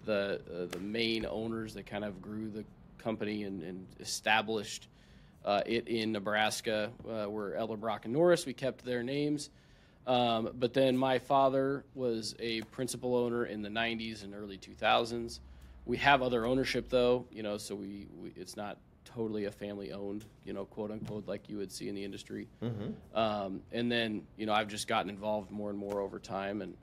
the 0.05 0.43
uh, 0.53 0.67
the 0.67 0.81
main 0.81 1.25
owners 1.25 1.73
that 1.75 1.87
kind 1.87 2.05
of 2.05 2.21
grew 2.21 2.51
the 2.51 2.65
company 2.99 3.45
and, 3.45 3.63
and 3.63 3.87
established 4.01 4.89
uh, 5.47 5.63
it 5.65 5.89
in 5.89 6.13
Nebraska. 6.13 6.91
Uh, 7.09 7.31
were 7.31 7.57
Ellerbrock 7.59 8.05
and 8.05 8.13
Norris. 8.13 8.45
We 8.45 8.53
kept 8.53 8.85
their 8.85 9.03
names. 9.03 9.49
Um, 10.07 10.51
but 10.59 10.73
then 10.73 10.97
my 10.97 11.19
father 11.19 11.85
was 11.95 12.35
a 12.39 12.63
principal 12.63 13.15
owner 13.15 13.47
in 13.47 13.63
the 13.63 13.69
90s 13.69 14.25
and 14.25 14.35
early 14.35 14.59
2000s. 14.59 15.41
We 15.87 15.97
have 15.99 16.23
other 16.23 16.47
ownership 16.47 16.89
though, 16.89 17.27
you 17.31 17.43
know, 17.43 17.59
so 17.59 17.75
we, 17.75 18.07
we 18.21 18.33
it's 18.37 18.57
not 18.57 18.79
totally 19.05 19.47
a 19.47 19.51
family 19.51 19.93
owned, 19.93 20.25
you 20.45 20.53
know, 20.53 20.65
quote 20.65 20.91
unquote, 20.91 21.27
like 21.27 21.49
you 21.49 21.59
would 21.59 21.73
see 21.73 21.89
in 21.89 21.95
the 21.95 22.05
industry. 22.05 22.49
Mm-hmm. 22.63 23.19
Um, 23.19 23.63
and 23.73 23.91
then, 23.91 24.23
you 24.37 24.47
know, 24.47 24.53
I've 24.53 24.69
just 24.69 24.89
gotten 24.89 25.11
involved 25.11 25.51
more 25.51 25.71
and 25.71 25.79
more 25.79 26.01
over 26.01 26.19
time 26.19 26.63
and 26.63 26.75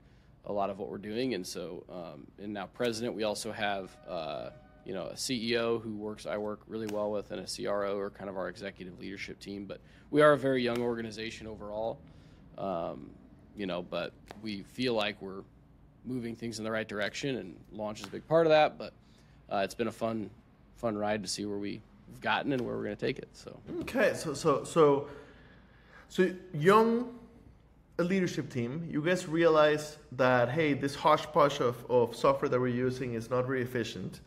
a 0.44 0.52
lot 0.52 0.70
of 0.70 0.78
what 0.78 0.88
we're 0.88 0.98
doing. 0.98 1.34
And 1.34 1.46
so, 1.46 1.84
um, 1.90 2.26
and 2.42 2.52
now 2.52 2.66
president, 2.66 3.14
we 3.14 3.24
also 3.24 3.52
have, 3.52 3.96
uh, 4.08 4.50
you 4.84 4.94
know, 4.94 5.06
a 5.06 5.14
CEO 5.14 5.82
who 5.82 5.94
works, 5.96 6.26
I 6.26 6.38
work 6.38 6.60
really 6.66 6.86
well 6.86 7.10
with, 7.10 7.30
and 7.30 7.40
a 7.40 7.46
CRO 7.46 7.98
or 7.98 8.10
kind 8.10 8.30
of 8.30 8.36
our 8.36 8.48
executive 8.48 8.98
leadership 8.98 9.38
team. 9.38 9.66
But 9.66 9.80
we 10.10 10.22
are 10.22 10.32
a 10.32 10.38
very 10.38 10.62
young 10.62 10.80
organization 10.80 11.46
overall, 11.46 11.98
um, 12.58 13.10
you 13.56 13.66
know, 13.66 13.82
but 13.82 14.12
we 14.42 14.62
feel 14.62 14.94
like 14.94 15.20
we're 15.22 15.42
moving 16.04 16.36
things 16.36 16.58
in 16.58 16.64
the 16.64 16.70
right 16.70 16.88
direction, 16.88 17.36
and 17.36 17.56
launch 17.72 18.00
is 18.00 18.06
a 18.06 18.10
big 18.10 18.26
part 18.28 18.46
of 18.46 18.50
that. 18.50 18.78
But 18.78 18.92
uh, 19.50 19.62
it's 19.64 19.74
been 19.74 19.88
a 19.88 19.92
fun, 19.92 20.30
fun 20.76 20.96
ride 20.96 21.22
to 21.22 21.28
see 21.28 21.46
where 21.46 21.58
we've 21.58 21.82
gotten 22.20 22.52
and 22.52 22.62
where 22.62 22.76
we're 22.76 22.84
going 22.84 22.96
to 22.96 23.06
take 23.06 23.18
it. 23.18 23.28
So 23.32 23.58
okay, 23.80 24.12
so 24.14 24.34
so 24.34 24.64
so 24.64 25.08
so 26.08 26.30
young 26.52 27.14
a 27.98 28.04
leadership 28.04 28.48
team, 28.48 28.86
you 28.88 29.02
guys 29.02 29.26
realize 29.26 29.98
that 30.12 30.48
hey, 30.48 30.72
this 30.72 30.94
hodgepodge 30.94 31.60
of, 31.60 31.84
of 31.90 32.14
software 32.14 32.48
that 32.48 32.60
we're 32.60 32.68
using 32.68 33.14
is 33.14 33.28
not 33.28 33.44
very 33.44 33.62
efficient, 33.62 34.20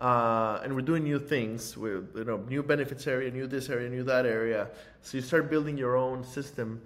uh, 0.00 0.60
and 0.64 0.74
we're 0.74 0.80
doing 0.80 1.04
new 1.04 1.20
things 1.20 1.76
with 1.76 2.10
you 2.16 2.24
know 2.24 2.38
new 2.48 2.62
benefits 2.62 3.06
area, 3.06 3.30
new 3.30 3.46
this 3.46 3.68
area, 3.68 3.88
new 3.88 4.02
that 4.02 4.26
area. 4.26 4.68
So 5.02 5.16
you 5.18 5.22
start 5.22 5.48
building 5.48 5.78
your 5.78 5.96
own 5.96 6.24
system, 6.24 6.82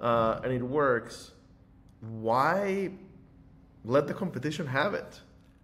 uh, 0.00 0.40
and 0.42 0.52
it 0.52 0.62
works. 0.62 1.32
Why 2.00 2.90
let 3.84 4.06
the 4.06 4.14
competition 4.14 4.66
have 4.66 4.94
it? 4.94 5.20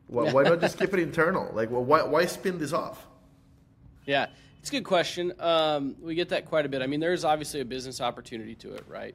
Why, 0.09 0.31
why 0.31 0.43
not 0.45 0.61
just 0.61 0.79
keep 0.79 0.93
it 0.95 1.01
internal? 1.01 1.51
Like, 1.53 1.69
why 1.71 2.03
why 2.03 2.27
spin 2.27 2.59
this 2.59 2.73
off? 2.73 3.07
Yeah, 4.05 4.27
it's 4.61 4.69
a 4.69 4.73
good 4.73 4.85
question. 4.85 5.33
Um, 5.41 5.97
we 6.01 6.15
get 6.15 6.29
that 6.29 6.45
quite 6.45 6.65
a 6.65 6.69
bit. 6.69 6.83
I 6.83 6.87
mean, 6.87 7.01
there's 7.01 7.25
obviously 7.25 7.61
a 7.61 7.65
business 7.65 8.01
opportunity 8.01 8.55
to 8.57 8.75
it, 8.75 8.85
right? 8.89 9.15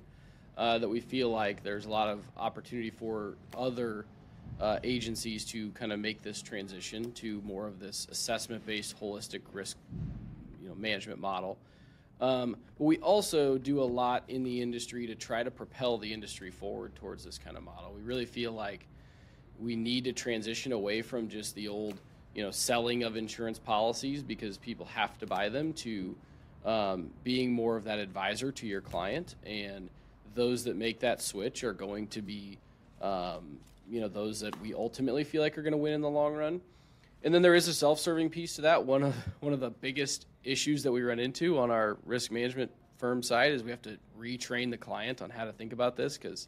uh, 0.58 0.78
that 0.78 0.88
we 0.88 1.00
feel 1.00 1.30
like 1.30 1.63
there's 1.63 1.86
a 1.86 1.90
lot 1.90 2.08
of 2.08 2.24
opportunity 2.38 2.90
for 2.90 3.36
other 3.58 4.06
uh, 4.60 4.78
agencies 4.84 5.46
to 5.46 5.72
kind 5.72 5.92
of 5.92 6.00
make 6.00 6.22
this 6.22 6.42
transition 6.42 7.12
to 7.13 7.42
more 7.42 7.66
of 7.66 7.80
this 7.80 8.08
assessment-based 8.12 9.00
holistic 9.00 9.42
risk 9.54 9.78
you 10.62 10.70
know, 10.70 10.75
management 10.75 11.20
model. 11.20 11.58
Um, 12.22 12.56
but 12.78 12.86
we 12.86 12.98
also 13.00 13.58
do 13.58 13.82
a 13.82 13.84
lot 13.84 14.24
in 14.28 14.44
the 14.44 14.62
industry 14.62 15.08
to 15.08 15.16
try 15.16 15.42
to 15.44 15.51
propel 15.51 15.98
the 15.98 16.13
industry 16.13 16.51
forward 16.51 16.96
towards 16.96 17.25
this 17.25 17.38
kind 17.38 17.58
of 17.58 17.63
model. 17.63 17.94
We 17.96 18.04
really 18.04 18.25
feel 18.25 18.51
like 18.51 18.86
we 19.60 19.75
need 19.75 20.04
to 20.06 20.13
transition 20.13 20.72
away 20.72 21.01
from 21.01 21.28
just 21.28 21.56
the 21.56 21.68
old, 21.68 21.96
you 22.36 22.44
know, 22.44 22.51
selling 22.51 23.04
of 23.04 23.18
insurance 23.18 23.60
policies 23.60 24.22
because 24.22 24.58
people 24.58 24.86
have 24.86 25.18
to 25.20 25.25
buy 25.25 25.50
them 25.50 25.74
to 25.74 26.16
um, 26.63 27.10
being 27.24 27.51
more 27.51 27.75
of 27.75 27.84
that 27.86 27.98
advisor 27.98 28.51
to 28.51 28.68
your 28.68 28.82
client 28.82 29.36
and 29.46 29.90
those 30.36 30.63
that 30.63 30.75
make 30.75 31.00
that 31.00 31.22
switch 31.22 31.63
are 31.63 31.74
going 31.74 32.08
to 32.08 32.22
be, 32.22 32.58
um, 33.01 33.58
you 33.90 34.00
know, 34.00 34.08
those 34.08 34.40
that 34.42 34.60
we 34.62 34.74
ultimately 34.74 35.24
feel 35.24 35.42
like 35.42 35.58
are 35.58 35.63
going 35.63 35.72
to 35.72 35.78
win 35.78 35.94
in 35.94 36.01
the 36.01 36.10
long 36.10 36.36
run. 36.36 36.62
And 37.24 37.34
then 37.34 37.42
there 37.42 37.56
is 37.56 37.68
a 37.68 37.74
self-serving 37.74 38.30
piece 38.30 38.56
to 38.56 38.62
that. 38.62 38.86
One 38.86 39.04
of 39.04 39.16
one 39.42 39.54
of 39.54 39.60
the 39.60 39.70
biggest 39.70 40.25
issues 40.43 40.83
that 40.83 40.91
we 40.91 41.01
run 41.01 41.19
into 41.19 41.60
on 41.60 41.71
our 41.71 41.98
risk 42.05 42.31
management 42.31 42.71
firm 42.98 43.24
side 43.24 43.51
is 43.51 43.63
we 43.63 43.71
have 43.71 43.81
to 43.81 43.98
retrain 44.19 44.69
the 44.69 44.77
client 44.77 45.21
on 45.21 45.29
how 45.29 45.45
to 45.45 45.51
think 45.51 45.74
about 45.74 45.95
this 45.95 46.17
because 46.17 46.48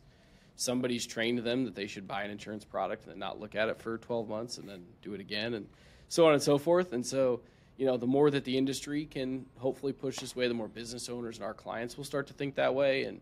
somebody's 0.55 1.05
trained 1.05 1.39
them 1.39 1.65
that 1.65 1.75
they 1.75 1.88
should 1.88 2.07
buy 2.07 2.23
an 2.23 2.31
insurance 2.31 2.63
product 2.63 3.03
and 3.03 3.12
then 3.12 3.19
not 3.19 3.39
look 3.39 3.55
at 3.55 3.69
it 3.69 3.79
for 3.79 3.97
12 3.97 4.29
months 4.29 4.57
and 4.57 4.69
then 4.69 4.83
do 5.01 5.13
it 5.13 5.19
again 5.19 5.55
and 5.55 5.67
so 6.09 6.27
on 6.27 6.33
and 6.33 6.41
so 6.41 6.57
forth. 6.57 6.93
And 6.93 7.05
so, 7.05 7.41
you 7.77 7.88
know, 7.88 7.97
the 7.97 8.07
more 8.07 8.29
that 8.29 8.45
the 8.45 8.55
industry 8.55 9.05
can 9.05 9.45
hopefully 9.57 9.93
push 9.93 10.17
this 10.17 10.35
way, 10.35 10.47
the 10.47 10.53
more 10.53 10.67
business 10.67 11.09
owners 11.09 11.38
and 11.38 11.45
our 11.45 11.55
clients 11.55 11.97
will 11.97 12.03
start 12.03 12.27
to 12.27 12.33
think 12.33 12.55
that 12.55 12.75
way. 12.75 13.05
And 13.05 13.21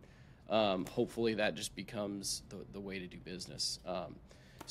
um, 0.50 0.86
hopefully 0.86 1.36
that 1.36 1.56
just 1.56 1.74
becomes 1.74 2.44
the, 2.50 2.58
the 2.74 2.80
way 2.80 3.00
to 3.00 3.08
do 3.08 3.18
business. 3.18 3.80
Um, 3.86 4.16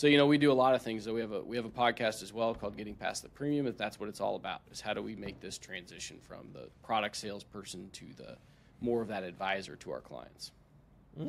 so 0.00 0.06
you 0.06 0.16
know 0.16 0.26
we 0.26 0.38
do 0.38 0.50
a 0.50 0.54
lot 0.54 0.74
of 0.74 0.80
things. 0.80 1.04
So 1.04 1.12
we 1.12 1.20
have 1.20 1.32
a 1.32 1.42
we 1.42 1.56
have 1.56 1.66
a 1.66 1.76
podcast 1.84 2.22
as 2.22 2.32
well 2.32 2.54
called 2.54 2.74
Getting 2.74 2.94
Past 2.94 3.22
the 3.22 3.28
Premium. 3.28 3.66
If 3.66 3.76
that's 3.76 4.00
what 4.00 4.08
it's 4.08 4.18
all 4.18 4.34
about, 4.34 4.62
is 4.72 4.80
how 4.80 4.94
do 4.94 5.02
we 5.02 5.14
make 5.14 5.40
this 5.40 5.58
transition 5.58 6.16
from 6.26 6.48
the 6.54 6.70
product 6.82 7.16
salesperson 7.16 7.90
to 7.92 8.06
the 8.16 8.38
more 8.80 9.02
of 9.02 9.08
that 9.08 9.24
advisor 9.24 9.76
to 9.76 9.90
our 9.90 10.00
clients. 10.00 10.52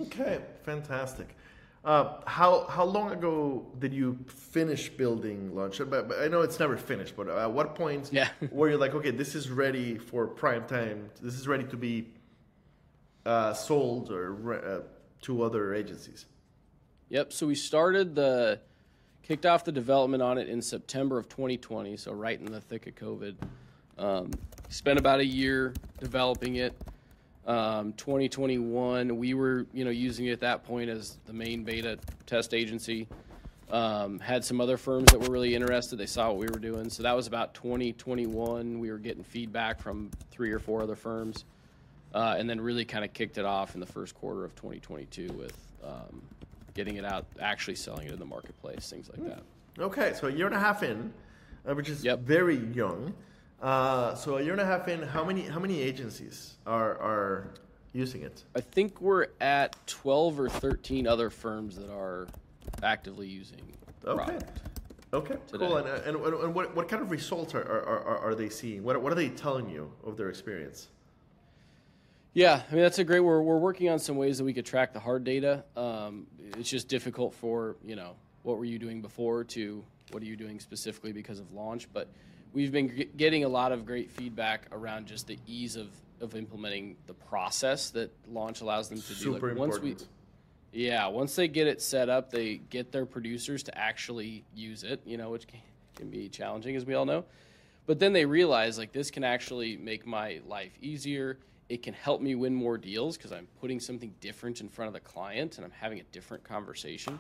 Okay, 0.04 0.40
fantastic. 0.64 1.36
Uh, 1.84 2.22
how 2.26 2.66
how 2.68 2.86
long 2.86 3.12
ago 3.12 3.66
did 3.80 3.94
you 3.94 4.18
finish 4.28 4.88
building 4.88 5.54
Launch? 5.54 5.80
But, 5.80 6.08
but 6.08 6.22
I 6.22 6.30
know 6.30 6.40
it's 6.40 6.58
never 6.58 6.78
finished. 6.78 7.18
But 7.18 7.28
at 7.28 7.52
what 7.52 7.76
point 7.76 8.08
yeah. 8.14 8.30
were 8.52 8.70
you 8.70 8.78
like, 8.78 8.96
okay, 8.96 9.12
this 9.12 9.36
is 9.36 9.50
ready 9.50 9.98
for 9.98 10.28
prime 10.28 10.66
time? 10.66 11.10
This 11.22 11.34
is 11.34 11.46
ready 11.46 11.66
to 11.66 11.76
be 11.76 12.08
uh, 13.26 13.54
sold 13.54 14.10
or 14.12 14.54
uh, 14.54 14.80
to 15.24 15.44
other 15.44 15.74
agencies. 15.74 16.26
Yep. 17.12 17.34
So 17.34 17.46
we 17.46 17.56
started 17.56 18.16
the 18.16 18.62
kicked 19.22 19.46
off 19.46 19.66
the 19.66 19.72
development 19.74 20.24
on 20.24 20.38
it 20.38 20.48
in 20.48 20.62
September 20.62 21.18
of 21.18 21.28
2020. 21.28 21.98
So 21.98 22.14
right 22.14 22.40
in 22.40 22.46
the 22.46 22.62
thick 22.62 22.88
of 22.88 22.96
COVID. 22.96 23.36
Um, 23.98 24.32
spent 24.70 24.98
about 24.98 25.20
a 25.20 25.26
year 25.26 25.74
developing 26.00 26.56
it. 26.56 26.74
Um, 27.46 27.92
2021, 27.94 29.18
we 29.18 29.34
were 29.34 29.66
you 29.74 29.84
know 29.84 29.92
using 29.92 30.28
it 30.28 30.32
at 30.32 30.40
that 30.40 30.64
point 30.64 30.90
as 30.90 31.18
the 31.26 31.34
main 31.34 31.66
beta 31.66 32.00
test 32.26 32.54
agency. 32.54 33.10
Um, 33.70 34.18
had 34.20 34.46
some 34.46 34.62
other 34.62 34.78
firms 34.78 35.12
that 35.12 35.20
were 35.20 35.30
really 35.30 35.54
interested. 35.54 35.98
They 35.98 36.06
saw 36.06 36.30
what 36.30 36.38
we 36.38 36.48
were 36.48 36.60
doing. 36.60 36.90
So 36.90 37.04
that 37.04 37.16
was 37.16 37.28
about 37.28 37.54
2021. 37.54 38.80
We 38.80 38.90
were 38.90 38.98
getting 38.98 39.24
feedback 39.24 39.82
from 39.82 40.12
three 40.30 40.52
or 40.52 40.60
four 40.60 40.82
other 40.82 40.96
firms 40.96 41.44
uh, 42.14 42.36
and 42.38 42.50
then 42.50 42.62
really 42.62 42.86
kind 42.86 43.04
of 43.04 43.12
kicked 43.12 43.38
it 43.38 43.46
off 43.46 43.74
in 43.74 43.82
the 43.82 43.86
first 43.86 44.16
quarter 44.16 44.46
of 44.46 44.56
2022 44.56 45.28
with 45.34 45.58
um, 45.84 46.22
getting 46.74 46.96
it 46.96 47.06
out, 47.06 47.26
actually 47.40 47.76
selling 47.76 48.08
it 48.08 48.14
in 48.14 48.20
the 48.20 48.26
marketplace, 48.26 48.90
things 48.90 49.10
like 49.10 49.26
that. 49.28 49.44
Okay, 49.80 50.14
so 50.14 50.28
a 50.28 50.32
year 50.32 50.46
and 50.46 50.56
a 50.56 50.60
half 50.60 50.84
in, 50.84 51.14
uh, 51.68 51.74
which 51.74 51.90
is 51.90 52.04
yep. 52.04 52.20
very 52.20 52.58
young. 52.74 53.14
Uh, 53.62 54.16
so 54.16 54.38
a 54.38 54.42
year 54.42 54.54
and 54.54 54.62
a 54.62 54.66
half 54.66 54.88
in, 54.88 55.02
how 55.02 55.24
many 55.24 55.44
how 55.44 55.60
many 55.60 55.82
agencies 55.82 56.56
are 56.66 56.98
are 57.00 57.54
using 57.94 58.22
it? 58.24 58.44
I 58.56 58.62
think 58.62 59.00
we're 59.02 59.28
at 59.40 59.76
12 59.88 60.40
or 60.40 60.50
13 60.50 61.08
other 61.08 61.30
firms 61.30 61.76
that 61.76 61.92
are 61.92 62.28
actively 62.84 63.28
using 63.28 63.62
okay. 64.06 64.24
product. 64.24 64.60
Okay, 65.14 65.36
today. 65.48 65.66
cool. 65.66 65.78
And, 65.78 65.88
and, 65.88 66.16
and, 66.16 66.56
what, 66.56 66.74
what 66.74 66.88
kind 66.88 67.02
of 67.02 67.12
results 67.12 67.54
are, 67.54 67.62
are, 67.62 67.84
are, 67.84 68.18
are 68.20 68.36
they 68.36 68.48
seeing? 68.48 68.82
What, 68.82 69.02
what 69.02 69.12
are 69.12 69.16
they 69.16 69.28
telling 69.28 69.70
you 69.70 69.92
of 70.06 70.16
their 70.16 70.30
experience? 70.30 70.88
Yeah, 72.34 72.62
I 72.70 72.74
mean 72.74 72.84
that's 72.84 73.00
a 73.00 73.04
great. 73.04 73.20
We're 73.20 73.42
we're 73.42 73.58
working 73.58 73.90
on 73.90 74.00
some 74.00 74.16
ways 74.16 74.38
that 74.38 74.46
we 74.46 74.54
could 74.54 74.66
track 74.66 74.94
the 74.94 75.00
hard 75.00 75.24
data. 75.24 75.64
Um, 75.76 76.28
it's 76.58 76.70
just 76.70 76.88
difficult 76.88 77.34
for 77.34 77.76
you 77.84 77.96
know 77.96 78.16
what 78.44 78.58
were 78.58 78.66
you 78.66 78.80
doing 78.80 79.02
before 79.02 79.44
to 79.44 79.84
what 80.12 80.24
are 80.24 80.26
you 80.26 80.38
doing 80.38 80.60
specifically 80.60 81.12
because 81.12 81.40
of 81.40 81.52
launch. 81.52 81.88
But 81.92 82.08
we've 82.54 82.72
been 82.72 82.96
g- 82.96 83.10
getting 83.18 83.44
a 83.44 83.50
lot 83.50 83.72
of 83.72 83.86
great 83.86 84.12
feedback 84.12 84.68
around 84.72 85.08
just 85.08 85.28
the 85.28 85.38
ease 85.46 85.76
of 85.76 85.90
of 86.22 86.36
implementing 86.36 86.96
the 87.08 87.14
process 87.14 87.90
that 87.90 88.12
launch 88.30 88.62
allows 88.62 88.88
them 88.88 89.00
to 89.02 89.14
Super 89.14 89.40
do. 89.40 89.48
Like 89.50 89.58
once 89.58 89.76
important. 89.76 90.08
we, 90.72 90.86
yeah, 90.86 91.08
once 91.08 91.36
they 91.36 91.50
get 91.50 91.68
it 91.68 91.82
set 91.82 92.08
up, 92.08 92.32
they 92.32 92.58
get 92.58 92.94
their 92.94 93.06
producers 93.06 93.64
to 93.64 93.78
actually 93.78 94.46
use 94.56 94.84
it. 94.84 95.02
You 95.06 95.18
know, 95.18 95.32
which 95.32 95.48
can, 95.48 95.60
can 95.96 96.10
be 96.10 96.30
challenging 96.30 96.78
as 96.78 96.86
we 96.86 96.94
all 96.94 97.06
know. 97.06 97.26
But 97.88 98.00
then 98.00 98.14
they 98.14 98.24
realize 98.24 98.78
like 98.78 98.94
this 98.94 99.12
can 99.12 99.26
actually 99.26 99.76
make 99.76 100.06
my 100.06 100.40
life 100.48 100.72
easier 100.82 101.40
it 101.72 101.82
can 101.82 101.94
help 101.94 102.20
me 102.20 102.36
win 102.36 102.54
more 102.54 102.78
deals 102.78 103.16
because 103.16 103.32
I'm 103.32 103.48
putting 103.62 103.80
something 103.80 104.14
different 104.20 104.60
in 104.60 104.68
front 104.68 104.88
of 104.88 104.94
the 104.94 105.00
client 105.00 105.56
and 105.56 105.64
I'm 105.64 105.72
having 105.72 106.02
a 106.02 106.04
different 106.12 106.44
conversation. 106.44 107.18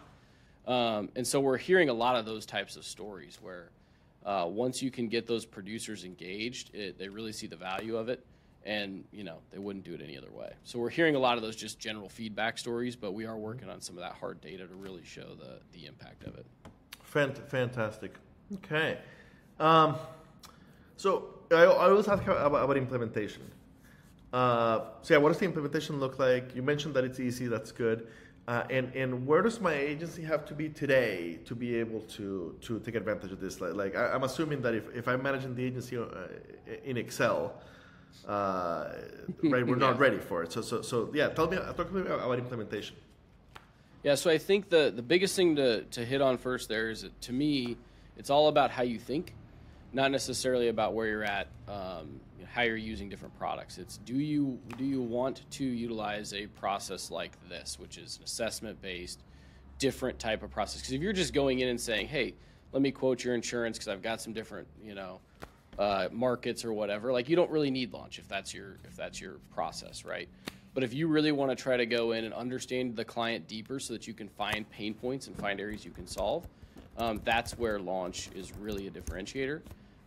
Um, 0.67 1.08
and 1.15 1.25
so 1.25 1.39
we're 1.39 1.58
hearing 1.58 1.88
a 1.88 1.93
lot 1.93 2.17
of 2.17 2.25
those 2.25 2.46
types 2.46 2.75
of 2.75 2.84
stories 2.84 3.39
where 3.41 3.70
uh, 4.25 4.46
once 4.50 4.81
you 4.81 4.91
can 4.91 5.08
get 5.08 5.25
those 5.25 5.46
producers 5.46 6.03
engaged, 6.03 6.75
it, 6.75 7.00
they 7.00 7.08
really 7.08 7.31
see 7.31 7.48
the 7.48 7.55
value 7.55 7.96
of 7.96 8.10
it, 8.10 8.25
and 8.65 9.05
you 9.13 9.24
know 9.24 9.38
they 9.51 9.58
wouldn't 9.58 9.86
do 9.86 9.93
it 9.93 10.01
any 10.01 10.17
other 10.17 10.31
way. 10.31 10.51
So 10.65 10.79
we're 10.79 10.89
hearing 10.89 11.15
a 11.15 11.20
lot 11.20 11.38
of 11.38 11.43
those 11.43 11.55
just 11.55 11.79
general 11.79 12.10
feedback 12.10 12.58
stories, 12.58 12.98
but 12.98 13.13
we 13.13 13.25
are 13.25 13.38
working 13.38 13.70
on 13.70 13.79
some 13.79 13.96
of 13.96 14.03
that 14.03 14.13
hard 14.13 14.41
data 14.41 14.67
to 14.67 14.75
really 14.75 15.05
show 15.05 15.34
the 15.39 15.60
the 15.72 15.86
impact 15.88 16.25
of 16.25 16.36
it. 16.36 16.46
Fantastic. 17.03 18.15
Okay. 18.55 18.98
Um, 19.62 19.96
so 20.98 21.29
I, 21.51 21.63
I 21.63 21.89
always 21.89 22.08
ask 22.10 22.22
about, 22.22 22.63
about 22.63 22.77
implementation. 22.77 23.43
Uh, 24.34 24.82
so 25.02 25.14
yeah, 25.14 25.18
what 25.20 25.30
does 25.30 25.40
the 25.40 25.46
implementation 25.46 26.00
look 26.00 26.20
like? 26.20 26.56
You 26.56 26.62
mentioned 26.62 26.94
that 26.94 27.04
it's 27.04 27.20
easy. 27.20 27.48
That's 27.48 27.72
good. 27.72 28.08
Uh, 28.48 28.64
and 28.70 28.94
and 28.96 29.28
where 29.28 29.42
does 29.42 29.62
my 29.62 29.74
agency 29.74 30.24
have 30.24 30.46
to 30.46 30.54
be 30.54 30.68
today 30.68 31.40
to 31.46 31.54
be 31.54 31.76
able 31.76 32.02
to 32.02 32.56
to 32.62 32.80
take 32.80 32.96
advantage 32.96 33.32
of 33.32 33.40
this? 33.40 33.62
Like, 33.62 33.76
like 33.76 33.96
I, 33.96 34.16
am 34.16 34.24
assuming 34.24 34.62
that 34.64 34.74
if, 34.74 34.84
if 34.96 35.08
I'm 35.08 35.22
managing 35.22 35.54
the 35.56 35.64
agency 35.64 35.98
uh, 35.98 36.06
in 36.84 36.98
Excel, 36.98 37.54
uh, 38.28 38.94
right, 39.44 39.66
we're 39.66 39.76
not 39.76 40.00
ready 40.00 40.18
for 40.18 40.44
it. 40.44 40.52
So 40.52 40.62
so 40.62 40.82
so 40.82 41.12
yeah, 41.14 41.30
tell 41.30 41.48
me 41.48 41.58
talk 41.58 41.88
to 41.88 41.94
me 41.94 42.02
about 42.02 42.40
implementation. 42.40 42.96
Yeah, 44.04 44.16
so 44.16 44.32
I 44.32 44.40
think 44.40 44.70
the 44.70 44.92
the 44.96 45.04
biggest 45.04 45.36
thing 45.36 45.56
to 45.58 45.84
to 45.84 46.04
hit 46.04 46.22
on 46.22 46.38
first 46.38 46.68
there 46.68 46.90
is 46.90 47.04
that, 47.04 47.22
to 47.22 47.34
me, 47.34 47.78
it's 48.18 48.32
all 48.32 48.48
about 48.48 48.72
how 48.72 48.82
you 48.82 48.98
think, 48.98 49.36
not 49.93 50.12
necessarily 50.12 50.69
about 50.69 50.93
where 50.93 51.07
you're 51.07 51.24
at. 51.24 51.48
Um, 51.67 52.19
how 52.51 52.63
you're 52.63 52.75
using 52.75 53.07
different 53.10 53.38
products. 53.38 53.77
It's 53.77 53.98
do 54.00 54.15
you 54.15 54.60
do 54.77 54.83
you 54.83 55.01
want 55.01 55.50
to 55.51 55.63
utilize 55.63 56.33
a 56.33 56.48
process 56.48 57.10
like 57.10 57.31
this, 57.50 57.79
which 57.79 57.98
is 57.98 58.17
an 58.17 58.24
assessment 58.24 58.81
based, 58.81 59.21
different 59.79 60.19
type 60.19 60.43
of 60.43 60.51
process? 60.51 60.81
Because 60.81 60.93
if 60.93 61.01
you're 61.01 61.13
just 61.13 61.33
going 61.33 61.60
in 61.60 61.69
and 61.69 61.79
saying, 61.79 62.07
hey, 62.07 62.33
let 62.74 62.81
me 62.81 62.91
quote 62.91 63.24
your 63.24 63.36
insurance 63.36 63.77
because 63.77 63.88
I've 63.88 64.01
got 64.01 64.21
some 64.21 64.33
different 64.33 64.67
you 64.83 64.95
know 64.95 65.19
uh, 65.79 66.10
markets 66.12 66.65
or 66.65 66.74
whatever, 66.74 67.13
like 67.13 67.29
you 67.29 67.36
don't 67.36 67.50
really 67.50 67.71
need 67.71 67.93
launch 67.93 68.19
if 68.19 68.27
that's 68.27 68.53
your 68.53 68.77
if 68.83 68.95
that's 68.98 69.21
your 69.21 69.36
process, 69.53 70.03
right? 70.03 70.27
But 70.74 70.83
if 70.83 70.93
you 70.93 71.07
really 71.07 71.31
want 71.31 71.51
to 71.51 71.62
try 71.62 71.75
to 71.75 71.86
go 71.86 72.13
in 72.13 72.24
and 72.24 72.33
understand 72.33 72.95
the 72.95 73.03
client 73.03 73.48
deeper 73.48 73.79
so 73.79 73.93
that 73.93 74.07
you 74.07 74.13
can 74.13 74.29
find 74.29 74.69
pain 74.69 74.93
points 74.93 75.27
and 75.27 75.38
find 75.38 75.60
areas 75.60 75.83
you 75.83 75.91
can 75.91 76.07
solve, 76.07 76.48
um, 76.98 77.21
that's 77.25 77.57
where 77.57 77.77
launch 77.77 78.29
is 78.36 78.53
really 78.57 78.88
a 78.88 78.91
differentiator. 78.91 79.62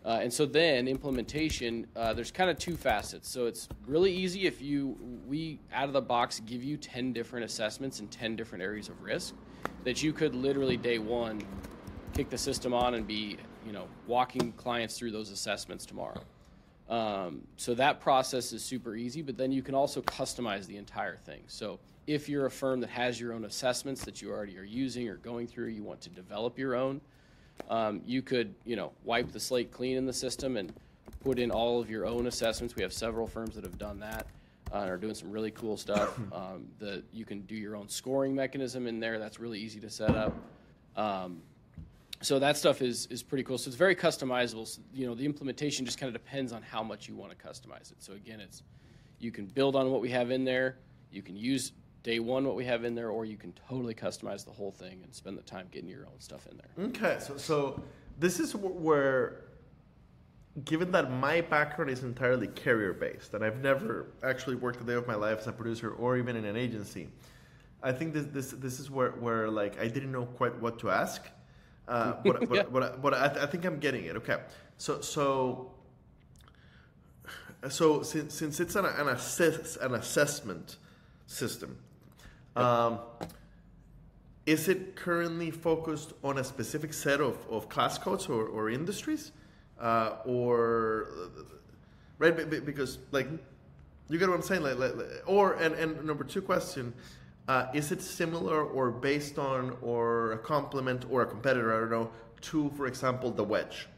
Uh, 0.05 0.21
and 0.23 0.33
so 0.33 0.45
then 0.45 0.87
implementation, 0.87 1.87
uh, 1.97 2.13
there's 2.13 2.31
kind 2.31 2.51
of 2.51 2.59
two 2.59 2.77
facets. 2.77 3.29
So 3.29 3.47
it's 3.47 3.69
really 3.87 4.13
easy 4.13 4.47
if 4.47 4.61
you, 4.61 4.99
we 5.27 5.61
out 5.73 5.87
of 5.87 5.95
the 5.95 6.03
box 6.03 6.41
give 6.41 6.63
you 6.63 6.77
10 6.77 7.15
different 7.15 7.45
assessments 7.45 8.01
in 8.01 8.09
10 8.09 8.37
different 8.37 8.63
areas 8.63 8.89
of 8.89 9.01
risk 9.01 9.35
that 9.85 10.03
you 10.03 10.13
could 10.13 10.35
literally 10.35 10.77
day 10.77 10.99
one 10.99 11.41
kick 12.13 12.29
the 12.29 12.37
system 12.37 12.75
on 12.75 12.95
and 12.95 13.07
be, 13.07 13.39
you 13.67 13.73
know, 13.73 13.87
walking 14.07 14.53
clients 14.53 14.99
through 14.99 15.11
those 15.11 15.31
assessments 15.31 15.87
tomorrow. 15.87 16.21
Um, 16.89 17.41
so 17.57 17.75
that 17.75 18.01
process 18.01 18.53
is 18.53 18.63
super 18.63 18.95
easy, 18.95 19.23
but 19.23 19.39
then 19.39 19.53
you 19.53 19.63
can 19.63 19.75
also 19.75 20.03
customize 20.03 20.67
the 20.67 20.77
entire 20.77 21.17
thing. 21.17 21.43
So 21.47 21.81
if 22.07 22.29
you're 22.29 22.45
a 22.45 22.51
firm 22.51 22.81
that 22.81 22.91
has 22.91 23.19
your 23.19 23.33
own 23.33 23.47
assessments 23.47 24.05
that 24.05 24.21
you 24.21 24.31
already 24.31 24.59
are 24.59 24.65
using 24.65 25.09
or 25.09 25.17
going 25.17 25.47
through, 25.47 25.69
you 25.69 25.83
want 25.83 26.03
to 26.03 26.11
develop 26.11 26.59
your 26.59 26.75
own, 26.75 27.01
um, 27.71 28.03
you 28.05 28.23
could, 28.23 28.55
you 28.65 28.77
know, 28.77 28.93
wipe 29.05 29.33
the 29.33 29.41
slate 29.41 29.73
clean 29.73 29.97
in 29.97 30.07
the 30.07 30.13
system 30.13 30.57
and 30.57 30.73
put 31.21 31.39
in 31.39 31.51
all 31.51 31.81
of 31.81 31.89
your 31.89 32.07
own 32.07 32.27
assessments. 32.27 32.77
We 32.77 32.83
have 32.83 32.93
several 32.93 33.27
firms 33.27 33.55
that 33.55 33.65
have 33.65 33.79
done 33.79 34.01
that 34.01 34.27
uh, 34.73 34.79
and 34.79 34.91
are 34.91 34.97
doing 34.97 35.15
some 35.15 35.31
really 35.31 35.51
cool 35.51 35.77
stuff. 35.77 36.19
Um, 36.35 36.67
the, 36.79 37.05
you 37.13 37.25
can 37.25 37.43
do 37.43 37.55
your 37.55 37.77
own 37.77 37.89
scoring 37.89 38.35
mechanism 38.35 38.89
in 38.89 38.99
there. 38.99 39.21
That's 39.21 39.39
really 39.39 39.61
easy 39.61 39.79
to 39.81 39.89
set 39.89 40.17
up. 40.17 40.35
Um, 40.97 41.43
so 42.23 42.39
that 42.39 42.57
stuff 42.57 42.83
is 42.83 43.07
is 43.07 43.23
pretty 43.23 43.45
cool. 43.45 43.57
So 43.57 43.69
it's 43.69 43.77
very 43.77 43.95
customizable. 43.95 44.67
So, 44.67 44.81
you 44.93 45.07
know, 45.07 45.15
the 45.15 45.25
implementation 45.25 45.85
just 45.85 45.99
kind 45.99 46.15
of 46.15 46.21
depends 46.21 46.53
on 46.53 46.63
how 46.63 46.83
much 46.83 47.09
you 47.09 47.15
want 47.15 47.31
to 47.31 47.37
customize 47.37 47.93
it. 47.93 48.03
So 48.03 48.15
again, 48.15 48.41
it's 48.41 48.63
you 49.21 49.31
can 49.31 49.47
build 49.47 49.77
on 49.77 49.91
what 49.91 50.01
we 50.01 50.11
have 50.11 50.31
in 50.31 50.45
there. 50.45 50.77
You 51.13 51.23
can 51.23 51.37
use 51.37 51.73
day 52.05 52.21
one 52.21 52.47
what 52.47 52.55
we 52.55 52.65
have 52.67 52.85
in 52.85 52.95
there, 52.95 53.11
or 53.11 53.25
you 53.25 53.37
can 53.37 53.53
totally 53.69 53.95
customize 53.95 54.45
the 54.45 54.53
whole 54.53 54.71
thing 54.71 55.01
and 55.03 55.13
spend 55.13 55.37
the 55.37 55.43
time 55.43 55.67
getting 55.73 55.89
your 55.89 56.07
own 56.07 56.21
stuff 56.21 56.47
in 56.47 56.57
there. 56.57 56.87
Okay, 56.87 57.17
so 57.19 57.37
so 57.37 57.83
this 58.21 58.39
is 58.39 58.55
where, 58.55 59.47
given 60.65 60.93
that 60.93 61.11
my 61.11 61.41
background 61.41 61.91
is 61.91 62.05
entirely 62.05 62.47
carrier 62.47 62.93
based, 62.93 63.35
and 63.35 63.43
I've 63.43 63.61
never 63.61 64.13
actually 64.23 64.55
worked 64.55 64.81
a 64.81 64.85
day 64.85 64.95
of 64.95 65.09
my 65.09 65.17
life 65.17 65.41
as 65.41 65.47
a 65.49 65.53
producer 65.53 65.91
or 65.91 66.17
even 66.17 66.37
in 66.37 66.45
an 66.45 66.57
agency, 66.57 67.09
I 67.83 67.91
think 67.91 68.13
this 68.13 68.27
this 68.27 68.51
this 68.53 68.79
is 68.79 68.91
where 68.91 69.13
where 69.13 69.49
like 69.49 69.81
I 69.81 69.89
didn't 69.89 70.13
know 70.13 70.27
quite 70.27 70.57
what 70.61 70.79
to 70.81 70.91
ask. 70.91 71.23
Uh, 71.89 72.15
but, 72.25 72.49
but, 72.49 72.57
yeah. 72.57 72.63
but, 72.73 73.03
but, 73.03 73.13
I, 73.13 73.43
I, 73.43 73.47
think 73.47 73.67
I'm 73.67 73.79
getting 73.79 74.07
it. 74.07 74.17
Okay. 74.17 74.39
So, 74.79 75.03
so, 75.03 75.75
so 77.69 78.01
since, 78.01 78.33
since 78.33 78.59
it's 78.59 78.75
an, 78.75 78.87
an, 78.87 79.09
assess, 79.09 79.77
an 79.77 79.95
assessment 79.95 80.79
system, 81.27 81.77
um, 82.57 82.99
is 84.47 84.69
it 84.69 84.95
currently 84.95 85.51
focused 85.51 86.13
on 86.23 86.39
a 86.39 86.45
specific 86.45 86.93
set 86.93 87.21
of, 87.21 87.39
of 87.51 87.69
class 87.69 87.99
codes 87.99 88.27
or, 88.27 88.47
or 88.47 88.69
industries? 88.69 89.33
Uh, 89.81 90.17
or, 90.25 91.09
right? 92.19 92.49
Because, 92.65 92.99
like, 93.11 93.29
you 94.09 94.19
get 94.19 94.29
what 94.29 94.37
I'm 94.37 94.43
saying? 94.43 94.63
Like, 94.63 94.79
like, 94.79 94.93
or, 95.27 95.55
and, 95.55 95.75
and 95.75 96.05
number 96.05 96.25
two 96.25 96.43
question, 96.43 96.93
uh, 97.49 97.67
is 97.75 97.91
it 97.93 98.01
similar 98.03 98.63
or 98.65 98.91
based 98.91 99.39
on 99.39 99.77
or 99.83 100.33
a 100.33 100.39
complement 100.39 101.07
or 101.11 101.23
a 101.23 101.27
competitor, 101.27 101.75
I 101.75 101.81
don't 101.81 101.91
know, 101.91 102.11
to, 102.43 102.71
for 102.77 102.87
example, 102.87 103.31
the 103.31 103.45
wedge, 103.45 103.89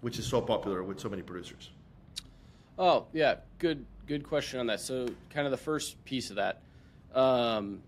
which 0.00 0.18
is 0.18 0.26
so 0.26 0.40
popular 0.40 0.82
with 0.82 1.00
so 1.00 1.08
many 1.08 1.22
producers? 1.22 1.70
Oh, 2.78 3.06
yeah, 3.12 3.36
good 3.58 3.86
good 4.06 4.22
question 4.22 4.60
on 4.60 4.66
that. 4.66 4.80
So, 4.80 5.08
kind 5.30 5.46
of 5.46 5.50
the 5.50 5.56
first 5.56 6.04
piece 6.04 6.30
of 6.30 6.36
that. 6.36 6.60
Um, 7.14 7.80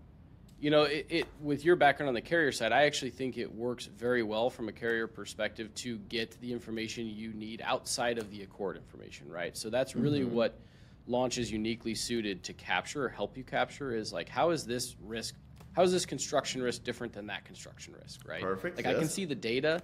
you 0.59 0.71
know, 0.71 0.83
it, 0.83 1.05
it, 1.09 1.27
with 1.41 1.63
your 1.63 1.75
background 1.75 2.09
on 2.09 2.13
the 2.13 2.21
carrier 2.21 2.51
side, 2.51 2.71
I 2.71 2.83
actually 2.83 3.11
think 3.11 3.37
it 3.37 3.53
works 3.53 3.85
very 3.85 4.23
well 4.23 4.49
from 4.49 4.67
a 4.67 4.71
carrier 4.71 5.07
perspective 5.07 5.73
to 5.75 5.97
get 6.09 6.39
the 6.41 6.51
information 6.51 7.07
you 7.07 7.33
need 7.33 7.61
outside 7.63 8.17
of 8.17 8.29
the 8.29 8.41
ACORD 8.41 8.75
information, 8.75 9.29
right? 9.29 9.55
So 9.55 9.69
that's 9.69 9.95
really 9.95 10.21
mm-hmm. 10.21 10.35
what 10.35 10.59
launch 11.07 11.37
is 11.37 11.51
uniquely 11.51 11.95
suited 11.95 12.43
to 12.43 12.53
capture 12.53 13.05
or 13.05 13.09
help 13.09 13.37
you 13.37 13.43
capture 13.43 13.95
is 13.95 14.13
like 14.13 14.29
how 14.29 14.51
is 14.51 14.63
this 14.63 14.95
risk 15.01 15.33
how 15.73 15.81
is 15.81 15.91
this 15.91 16.05
construction 16.05 16.61
risk 16.61 16.83
different 16.83 17.13
than 17.13 17.27
that 17.27 17.45
construction 17.45 17.95
risk, 18.01 18.27
right? 18.27 18.41
Perfect. 18.41 18.77
Like 18.77 18.85
yes. 18.85 18.95
I 18.95 18.99
can 18.99 19.07
see 19.07 19.25
the 19.25 19.35
data, 19.35 19.81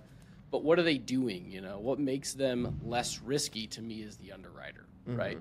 but 0.51 0.63
what 0.63 0.77
are 0.77 0.83
they 0.83 0.97
doing? 0.97 1.49
You 1.49 1.61
know, 1.61 1.79
what 1.79 1.99
makes 1.99 2.33
them 2.33 2.79
less 2.83 3.21
risky 3.21 3.67
to 3.67 3.81
me 3.81 4.01
is 4.01 4.17
the 4.17 4.31
underwriter, 4.31 4.85
mm-hmm. 5.07 5.17
right? 5.17 5.37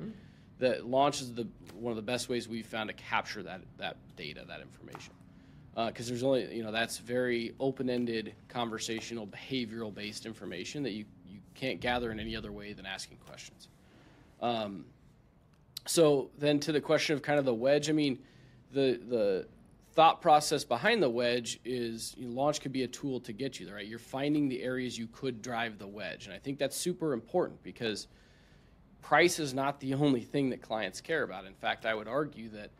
The 0.58 0.80
launch 0.84 1.20
is 1.20 1.34
the 1.34 1.48
one 1.74 1.90
of 1.90 1.96
the 1.96 2.02
best 2.02 2.28
ways 2.28 2.46
we've 2.46 2.66
found 2.66 2.88
to 2.88 2.94
capture 2.94 3.42
that 3.42 3.62
that 3.78 3.96
data, 4.16 4.44
that 4.46 4.60
information 4.60 5.12
because 5.74 6.06
uh, 6.06 6.10
there's 6.10 6.22
only 6.22 6.54
you 6.54 6.62
know 6.62 6.70
that's 6.70 6.98
very 6.98 7.54
open-ended 7.58 8.34
conversational 8.48 9.26
behavioral 9.26 9.92
based 9.92 10.24
information 10.24 10.82
that 10.82 10.92
you, 10.92 11.04
you 11.28 11.40
can't 11.54 11.80
gather 11.80 12.12
in 12.12 12.20
any 12.20 12.36
other 12.36 12.52
way 12.52 12.72
than 12.72 12.86
asking 12.86 13.18
questions. 13.26 13.68
Um, 14.40 14.84
so 15.86 16.30
then 16.38 16.60
to 16.60 16.72
the 16.72 16.80
question 16.80 17.14
of 17.14 17.22
kind 17.22 17.38
of 17.38 17.44
the 17.44 17.54
wedge 17.54 17.88
i 17.90 17.92
mean 17.92 18.18
the 18.72 19.00
the 19.08 19.46
thought 19.92 20.20
process 20.20 20.64
behind 20.64 21.00
the 21.00 21.08
wedge 21.08 21.60
is 21.64 22.14
you 22.18 22.26
know, 22.26 22.34
launch 22.34 22.60
could 22.60 22.72
be 22.72 22.82
a 22.82 22.88
tool 22.88 23.20
to 23.20 23.32
get 23.32 23.60
you 23.60 23.66
there 23.66 23.76
right? 23.76 23.86
You're 23.86 24.00
finding 24.00 24.48
the 24.48 24.62
areas 24.62 24.98
you 24.98 25.06
could 25.12 25.40
drive 25.42 25.78
the 25.78 25.86
wedge 25.86 26.26
and 26.26 26.34
i 26.34 26.38
think 26.38 26.58
that's 26.58 26.76
super 26.76 27.12
important 27.12 27.62
because 27.62 28.08
price 29.02 29.38
is 29.38 29.52
not 29.52 29.78
the 29.80 29.94
only 29.94 30.22
thing 30.22 30.48
that 30.48 30.62
clients 30.62 31.00
care 31.00 31.22
about. 31.22 31.44
In 31.44 31.54
fact 31.54 31.86
i 31.86 31.94
would 31.94 32.08
argue 32.08 32.48
that 32.50 32.70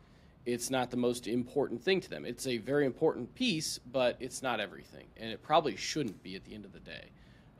it's 0.45 0.69
not 0.69 0.91
the 0.91 0.97
most 0.97 1.27
important 1.27 1.81
thing 1.81 1.99
to 2.01 2.09
them. 2.09 2.25
It's 2.25 2.45
a 2.47 2.57
very 2.57 2.85
important 2.85 3.33
piece, 3.35 3.79
but 3.91 4.15
it's 4.19 4.43
not 4.43 4.59
everything. 4.59 5.05
And 5.17 5.31
it 5.31 5.41
probably 5.41 5.75
shouldn't 5.75 6.21
be 6.21 6.35
at 6.35 6.43
the 6.45 6.53
end 6.53 6.65
of 6.65 6.73
the 6.73 6.79
day 6.79 7.05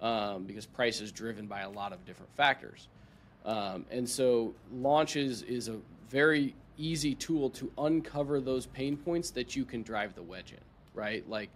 um, 0.02 0.44
because 0.44 0.66
price 0.66 1.02
is 1.02 1.12
driven 1.12 1.48
by 1.48 1.62
a 1.62 1.70
lot 1.70 1.94
of 1.94 2.06
different 2.06 2.36
factors. 2.36 2.88
Um, 3.46 3.86
and 3.92 4.10
so, 4.10 4.54
launches 4.74 5.44
is 5.44 5.68
a 5.68 5.78
very 6.10 6.56
easy 6.78 7.16
tool 7.16 7.50
to 7.52 7.72
uncover 7.78 8.40
those 8.40 8.66
pain 8.68 8.98
points 8.98 9.30
that 9.32 9.56
you 9.56 9.66
can 9.66 9.84
drive 9.84 10.16
the 10.16 10.24
wedge 10.24 10.52
in, 10.52 10.60
right? 10.94 11.28
Like, 11.30 11.50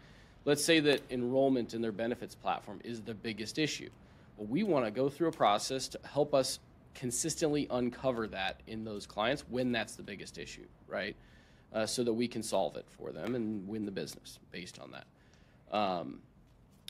let's 0.46 0.63
say 0.63 0.80
that 0.82 1.02
enrollment 1.10 1.74
in 1.74 1.82
their 1.82 1.92
benefits 1.92 2.36
platform 2.36 2.80
is 2.84 3.02
the 3.02 3.13
biggest 3.13 3.58
issue. 3.58 3.89
Well, 4.38 4.48
we 4.48 4.63
want 4.63 4.86
to 4.86 4.92
go 4.92 5.10
through 5.10 5.30
a 5.30 5.34
process 5.34 5.88
to 5.89 6.00
help 6.04 6.34
us 6.34 6.60
consistently 7.00 7.66
uncover 7.72 8.28
that 8.28 8.60
in 8.68 8.84
those 8.84 9.06
clients 9.06 9.46
when 9.50 9.72
that's 9.72 9.96
the 9.96 10.04
biggest 10.04 10.38
issue, 10.38 10.66
right? 10.86 11.16
Uh, 11.72 11.86
so 11.86 12.04
that 12.04 12.12
we 12.12 12.28
can 12.28 12.44
solve 12.44 12.76
it 12.76 12.86
for 12.90 13.12
them 13.12 13.36
and 13.36 13.66
win 13.68 13.86
the 13.86 13.92
business 13.92 14.38
based 14.52 14.80
on 14.80 14.92
that. 14.92 15.76
Um, 15.76 16.20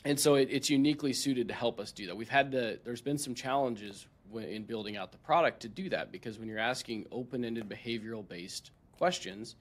and 0.04 0.18
so 0.18 0.34
it, 0.34 0.48
it's 0.50 0.68
uniquely 0.68 1.12
suited 1.12 1.46
to 1.48 1.54
help 1.54 1.78
us 1.78 1.92
do 1.92 2.06
that. 2.06 2.16
We've 2.16 2.28
had 2.28 2.50
to, 2.52 2.80
there's 2.82 3.02
been 3.02 3.18
some 3.18 3.34
challenges 3.34 4.08
in 4.34 4.64
building 4.64 4.96
out 4.96 5.12
the 5.12 5.18
product 5.18 5.60
to 5.60 5.68
do 5.68 5.88
that 5.90 6.10
because 6.10 6.40
when 6.40 6.48
you're 6.48 6.58
asking 6.58 7.06
open 7.12 7.44
ended 7.44 7.68
behavioral 7.68 8.26
based 8.26 8.72
questions, 8.98 9.54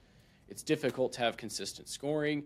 it's 0.48 0.64
difficult 0.64 1.14
to 1.14 1.20
have 1.20 1.38
consistent 1.38 1.88
scoring 1.88 2.44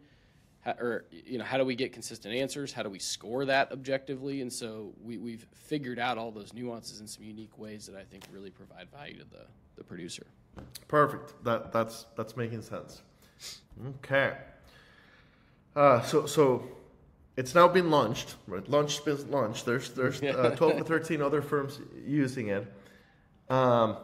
how, 0.63 0.71
or 0.79 1.05
you 1.11 1.37
know 1.37 1.43
how 1.43 1.57
do 1.57 1.65
we 1.65 1.75
get 1.75 1.91
consistent 1.91 2.33
answers? 2.33 2.71
How 2.71 2.83
do 2.83 2.89
we 2.89 2.99
score 2.99 3.45
that 3.45 3.71
objectively? 3.71 4.41
And 4.41 4.51
so 4.51 4.93
we, 5.03 5.17
we've 5.17 5.45
figured 5.51 5.99
out 5.99 6.17
all 6.17 6.31
those 6.31 6.53
nuances 6.53 7.01
in 7.01 7.07
some 7.07 7.23
unique 7.23 7.57
ways 7.57 7.85
that 7.85 7.95
i 7.95 8.03
think 8.03 8.23
really 8.31 8.49
provide 8.49 8.89
value 8.89 9.17
to 9.17 9.25
the, 9.25 9.45
the 9.75 9.83
producer. 9.83 10.25
Perfect. 10.87 11.43
That 11.43 11.73
that's 11.73 12.05
that's 12.15 12.37
making 12.37 12.61
sense. 12.61 13.01
Okay. 13.99 14.37
Uh, 15.75 16.01
so 16.01 16.25
so 16.25 16.63
it's 17.35 17.55
now 17.55 17.67
been 17.67 17.91
launched 17.91 18.35
right? 18.47 18.67
Launched 18.69 19.03
been 19.03 19.29
launched. 19.29 19.65
There's 19.65 19.89
there's 19.89 20.23
uh, 20.23 20.55
12 20.55 20.77
to 20.77 20.83
13 20.85 21.21
other 21.21 21.41
firms 21.41 21.79
using 22.05 22.47
it. 22.47 22.71
Um, 23.49 23.97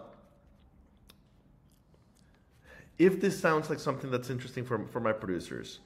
if 2.97 3.21
this 3.21 3.39
sounds 3.39 3.69
like 3.69 3.79
something 3.79 4.11
that's 4.11 4.29
interesting 4.29 4.65
for, 4.65 4.85
for 4.87 4.99
my 4.99 5.13
producers 5.13 5.79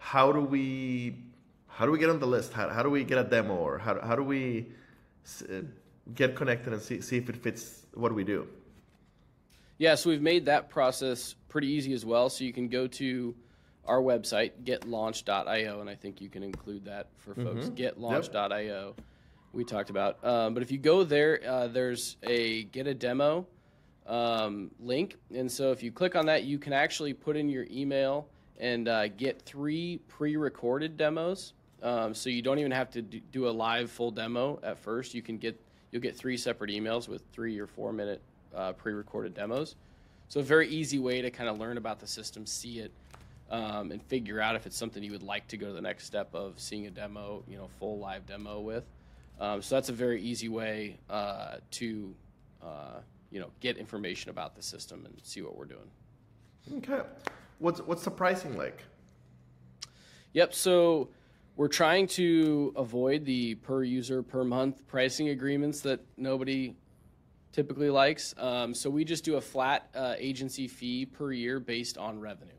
how 0.00 0.32
do 0.32 0.40
we 0.40 1.14
how 1.68 1.86
do 1.86 1.92
we 1.92 1.98
get 1.98 2.10
on 2.10 2.18
the 2.18 2.26
list? 2.26 2.52
How, 2.52 2.68
how 2.68 2.82
do 2.82 2.90
we 2.90 3.04
get 3.04 3.18
a 3.18 3.24
demo 3.24 3.54
or 3.54 3.78
how, 3.78 4.00
how 4.00 4.16
do 4.16 4.24
we 4.24 4.66
uh, 5.42 5.60
get 6.14 6.34
connected 6.34 6.72
and 6.72 6.82
see, 6.82 7.00
see 7.00 7.16
if 7.16 7.28
it 7.28 7.36
fits 7.36 7.86
what 7.94 8.12
we 8.12 8.24
do? 8.24 8.48
Yeah, 9.78 9.94
so 9.94 10.10
we've 10.10 10.20
made 10.20 10.46
that 10.46 10.68
process 10.68 11.36
pretty 11.48 11.68
easy 11.68 11.92
as 11.92 12.04
well. 12.04 12.28
So 12.28 12.44
you 12.44 12.52
can 12.52 12.68
go 12.68 12.86
to 12.86 13.34
our 13.86 14.00
website, 14.00 14.52
getlaunch.io, 14.64 15.80
and 15.80 15.88
I 15.88 15.94
think 15.94 16.20
you 16.20 16.28
can 16.28 16.42
include 16.42 16.84
that 16.86 17.08
for 17.16 17.34
folks. 17.34 17.68
Mm-hmm. 17.68 18.02
Getlaunch.io, 18.02 18.94
yep. 18.96 19.04
we 19.52 19.64
talked 19.64 19.88
about. 19.88 20.22
Um, 20.24 20.52
but 20.52 20.62
if 20.62 20.70
you 20.70 20.78
go 20.78 21.04
there, 21.04 21.40
uh, 21.46 21.68
there's 21.68 22.16
a 22.24 22.64
get 22.64 22.86
a 22.88 22.94
demo 22.94 23.46
um, 24.06 24.70
link. 24.80 25.16
And 25.34 25.50
so 25.50 25.72
if 25.72 25.82
you 25.82 25.92
click 25.92 26.14
on 26.14 26.26
that, 26.26 26.44
you 26.44 26.58
can 26.58 26.74
actually 26.74 27.14
put 27.14 27.36
in 27.36 27.48
your 27.48 27.66
email 27.70 28.28
and 28.60 28.88
uh, 28.88 29.08
get 29.08 29.42
three 29.42 29.98
pre-recorded 30.06 30.96
demos. 30.96 31.54
Um, 31.82 32.14
so 32.14 32.28
you 32.28 32.42
don't 32.42 32.58
even 32.58 32.72
have 32.72 32.90
to 32.90 33.02
do 33.02 33.48
a 33.48 33.50
live 33.50 33.90
full 33.90 34.10
demo 34.10 34.60
at 34.62 34.78
first. 34.78 35.14
You 35.14 35.22
can 35.22 35.38
get 35.38 35.58
you'll 35.90 36.02
get 36.02 36.16
three 36.16 36.36
separate 36.36 36.70
emails 36.70 37.08
with 37.08 37.22
three 37.32 37.58
or 37.58 37.66
four 37.66 37.92
minute 37.92 38.20
uh, 38.54 38.72
pre-recorded 38.72 39.34
demos. 39.34 39.74
So 40.28 40.38
a 40.38 40.42
very 40.42 40.68
easy 40.68 41.00
way 41.00 41.22
to 41.22 41.30
kind 41.30 41.48
of 41.48 41.58
learn 41.58 41.76
about 41.76 41.98
the 41.98 42.06
system, 42.06 42.46
see 42.46 42.78
it, 42.78 42.92
um, 43.50 43.90
and 43.90 44.00
figure 44.04 44.40
out 44.40 44.54
if 44.54 44.66
it's 44.66 44.76
something 44.76 45.02
you 45.02 45.10
would 45.10 45.24
like 45.24 45.48
to 45.48 45.56
go 45.56 45.66
to 45.66 45.72
the 45.72 45.80
next 45.80 46.04
step 46.04 46.32
of 46.34 46.54
seeing 46.60 46.86
a 46.86 46.90
demo, 46.90 47.42
you 47.48 47.56
know, 47.56 47.68
full 47.80 47.98
live 47.98 48.26
demo 48.26 48.60
with. 48.60 48.84
Um, 49.40 49.62
so 49.62 49.74
that's 49.74 49.88
a 49.88 49.94
very 49.94 50.20
easy 50.20 50.48
way 50.48 50.98
uh, 51.08 51.56
to 51.72 52.14
uh, 52.62 53.00
you 53.30 53.40
know 53.40 53.50
get 53.60 53.78
information 53.78 54.30
about 54.30 54.54
the 54.54 54.62
system 54.62 55.06
and 55.06 55.14
see 55.22 55.40
what 55.40 55.56
we're 55.56 55.64
doing. 55.64 55.90
Okay, 56.76 57.00
what's 57.60 57.80
what's 57.80 58.02
the 58.02 58.10
pricing 58.10 58.56
like? 58.56 58.82
Yep. 60.32 60.54
So 60.54 61.10
we're 61.56 61.68
trying 61.68 62.06
to 62.08 62.72
avoid 62.76 63.24
the 63.24 63.54
per 63.56 63.84
user 63.84 64.22
per 64.22 64.44
month 64.44 64.86
pricing 64.88 65.28
agreements 65.28 65.82
that 65.82 66.00
nobody 66.16 66.74
typically 67.52 67.90
likes. 67.90 68.34
Um, 68.38 68.74
so 68.74 68.90
we 68.90 69.04
just 69.04 69.24
do 69.24 69.36
a 69.36 69.40
flat 69.40 69.88
uh, 69.94 70.14
agency 70.18 70.68
fee 70.68 71.06
per 71.06 71.32
year 71.32 71.60
based 71.60 71.98
on 71.98 72.18
revenue, 72.18 72.52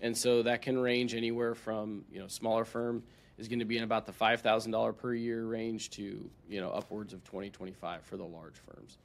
and 0.00 0.16
so 0.16 0.42
that 0.42 0.62
can 0.62 0.78
range 0.78 1.14
anywhere 1.14 1.54
from 1.54 2.04
you 2.10 2.20
know 2.20 2.28
smaller 2.28 2.64
firm 2.64 3.02
is 3.38 3.48
going 3.48 3.60
to 3.60 3.64
be 3.64 3.78
in 3.78 3.84
about 3.84 4.06
the 4.06 4.12
five 4.12 4.40
thousand 4.40 4.72
dollar 4.72 4.92
per 4.92 5.14
year 5.14 5.46
range 5.46 5.90
to 5.90 6.30
you 6.48 6.60
know 6.60 6.70
upwards 6.70 7.12
of 7.12 7.24
twenty 7.24 7.50
twenty 7.50 7.72
five 7.72 8.02
for 8.02 8.16
the 8.16 8.24
large 8.24 8.56
firms. 8.56 8.98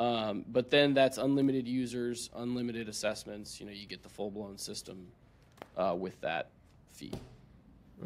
Um, 0.00 0.46
but 0.48 0.70
then 0.70 0.94
that's 0.94 1.18
unlimited 1.18 1.68
users, 1.68 2.30
unlimited 2.34 2.88
assessments. 2.88 3.60
You 3.60 3.66
know, 3.66 3.72
you 3.72 3.86
get 3.86 4.02
the 4.02 4.08
full 4.08 4.30
blown 4.30 4.56
system 4.56 5.06
uh, 5.76 5.94
with 5.96 6.18
that 6.22 6.48
fee. 6.90 7.12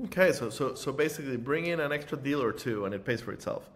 Okay, 0.07 0.33
so 0.33 0.51
so 0.51 0.75
so 0.75 0.91
basically, 0.91 1.37
bring 1.37 1.67
in 1.67 1.79
an 1.79 1.93
extra 1.93 2.19
deal 2.19 2.43
or 2.43 2.51
two, 2.51 2.85
and 2.85 2.93
it 2.93 3.05
pays 3.05 3.21
for 3.21 3.31
itself. 3.31 3.71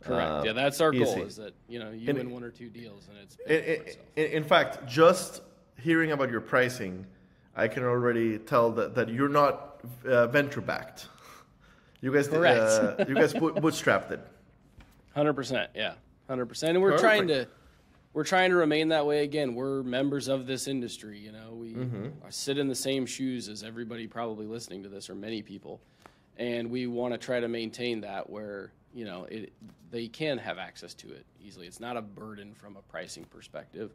Correct. 0.00 0.30
Uh, 0.30 0.42
yeah, 0.44 0.52
that's 0.52 0.82
our 0.82 0.92
easy. 0.92 1.04
goal. 1.04 1.24
Is 1.24 1.36
that 1.36 1.54
you 1.66 1.78
know 1.78 1.92
you 1.92 2.12
win 2.12 2.30
one 2.30 2.44
or 2.44 2.50
two 2.50 2.68
deals, 2.68 3.08
and 3.08 3.16
it's 3.18 3.36
in, 3.46 4.22
in, 4.22 4.32
in, 4.32 4.44
fact, 4.44 4.86
just 4.86 5.40
hearing 5.80 6.12
about 6.12 6.30
your 6.30 6.42
pricing, 6.42 7.06
I 7.56 7.68
can 7.68 7.84
already 7.84 8.36
tell 8.38 8.70
that, 8.72 8.94
that 8.94 9.08
you're 9.08 9.30
not 9.30 9.80
uh, 10.06 10.26
venture 10.26 10.60
backed. 10.60 11.08
You 12.02 12.12
guys, 12.12 12.28
uh, 12.28 13.02
you 13.08 13.14
guys 13.14 13.32
bootstrapped 13.32 14.10
it. 14.10 14.20
Hundred 15.14 15.32
percent. 15.32 15.70
Yeah, 15.74 15.94
hundred 16.28 16.46
percent. 16.46 16.76
And 16.76 16.82
we're 16.82 16.92
Perfect. 16.92 17.02
trying 17.02 17.28
to 17.28 17.46
we're 18.16 18.24
trying 18.24 18.48
to 18.48 18.56
remain 18.56 18.88
that 18.88 19.04
way 19.04 19.24
again. 19.24 19.54
We're 19.54 19.82
members 19.82 20.28
of 20.28 20.46
this 20.46 20.68
industry. 20.68 21.18
You 21.18 21.32
know, 21.32 21.52
we 21.52 21.74
mm-hmm. 21.74 22.08
sit 22.30 22.56
in 22.56 22.66
the 22.66 22.74
same 22.74 23.04
shoes 23.04 23.48
as 23.48 23.62
everybody 23.62 24.06
probably 24.06 24.46
listening 24.46 24.82
to 24.84 24.88
this, 24.88 25.10
or 25.10 25.14
many 25.14 25.42
people, 25.42 25.82
and 26.38 26.70
we 26.70 26.86
want 26.86 27.12
to 27.12 27.18
try 27.18 27.40
to 27.40 27.48
maintain 27.48 28.00
that 28.00 28.30
where 28.30 28.72
you 28.94 29.04
know 29.04 29.24
it, 29.24 29.52
they 29.90 30.08
can 30.08 30.38
have 30.38 30.56
access 30.56 30.94
to 30.94 31.12
it 31.12 31.26
easily. 31.44 31.66
It's 31.66 31.78
not 31.78 31.98
a 31.98 32.02
burden 32.02 32.54
from 32.54 32.76
a 32.76 32.82
pricing 32.82 33.24
perspective. 33.24 33.92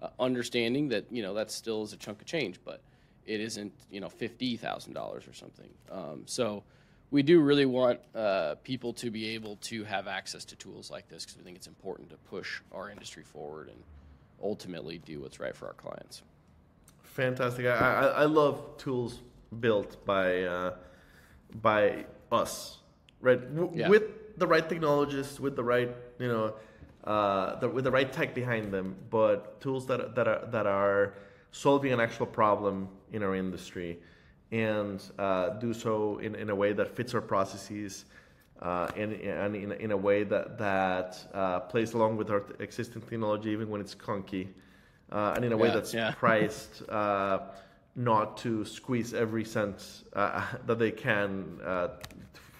Uh, 0.00 0.08
understanding 0.18 0.88
that 0.88 1.04
you 1.10 1.22
know 1.22 1.34
that 1.34 1.50
still 1.50 1.82
is 1.82 1.92
a 1.92 1.98
chunk 1.98 2.20
of 2.20 2.26
change, 2.26 2.58
but 2.64 2.80
it 3.26 3.40
isn't 3.40 3.72
you 3.90 4.00
know 4.00 4.08
fifty 4.08 4.56
thousand 4.56 4.94
dollars 4.94 5.28
or 5.28 5.34
something. 5.34 5.68
Um, 5.92 6.22
so 6.24 6.62
we 7.10 7.22
do 7.22 7.40
really 7.40 7.66
want 7.66 8.00
uh, 8.14 8.56
people 8.62 8.92
to 8.94 9.10
be 9.10 9.30
able 9.30 9.56
to 9.56 9.84
have 9.84 10.06
access 10.06 10.44
to 10.46 10.56
tools 10.56 10.90
like 10.90 11.08
this 11.08 11.24
because 11.24 11.38
we 11.38 11.44
think 11.44 11.56
it's 11.56 11.66
important 11.66 12.10
to 12.10 12.16
push 12.16 12.60
our 12.72 12.90
industry 12.90 13.22
forward 13.22 13.68
and 13.68 13.78
ultimately 14.42 14.98
do 14.98 15.20
what's 15.20 15.40
right 15.40 15.56
for 15.56 15.66
our 15.66 15.74
clients. 15.74 16.22
Fantastic! 17.02 17.66
I, 17.66 17.70
I, 17.70 18.06
I 18.06 18.24
love 18.24 18.76
tools 18.76 19.20
built 19.60 20.04
by 20.04 20.42
uh, 20.42 20.74
by 21.62 22.04
us, 22.30 22.78
right? 23.20 23.40
W- 23.56 23.72
yeah. 23.74 23.88
With 23.88 24.38
the 24.38 24.46
right 24.46 24.68
technologists, 24.68 25.40
with 25.40 25.56
the 25.56 25.64
right 25.64 25.90
you 26.18 26.28
know, 26.28 26.54
uh, 27.04 27.58
the, 27.58 27.68
with 27.68 27.84
the 27.84 27.90
right 27.90 28.12
tech 28.12 28.34
behind 28.34 28.72
them, 28.72 28.94
but 29.10 29.60
tools 29.60 29.86
that 29.86 30.14
that 30.14 30.28
are 30.28 30.46
that 30.52 30.66
are 30.66 31.14
solving 31.50 31.92
an 31.92 32.00
actual 32.00 32.26
problem 32.26 32.88
in 33.12 33.22
our 33.22 33.34
industry 33.34 33.98
and 34.50 35.02
uh, 35.18 35.50
do 35.50 35.74
so 35.74 36.18
in, 36.18 36.34
in 36.34 36.50
a 36.50 36.54
way 36.54 36.72
that 36.72 36.94
fits 36.96 37.14
our 37.14 37.20
processes 37.20 38.04
uh, 38.62 38.88
and, 38.96 39.12
and 39.12 39.54
in, 39.54 39.72
in 39.72 39.90
a 39.92 39.96
way 39.96 40.24
that, 40.24 40.58
that 40.58 41.18
uh, 41.32 41.60
plays 41.60 41.94
along 41.94 42.16
with 42.16 42.30
our 42.30 42.42
existing 42.58 43.02
technology, 43.02 43.50
even 43.50 43.68
when 43.68 43.80
it's 43.80 43.94
clunky, 43.94 44.48
uh, 45.12 45.34
and 45.36 45.44
in 45.44 45.52
a 45.52 45.56
way 45.56 45.68
that's 45.70 45.94
yeah. 45.94 46.10
priced 46.18 46.82
uh, 46.88 47.40
not 47.94 48.36
to 48.36 48.64
squeeze 48.64 49.14
every 49.14 49.44
cent 49.44 50.02
uh, 50.14 50.44
that 50.66 50.78
they 50.78 50.90
can 50.90 51.58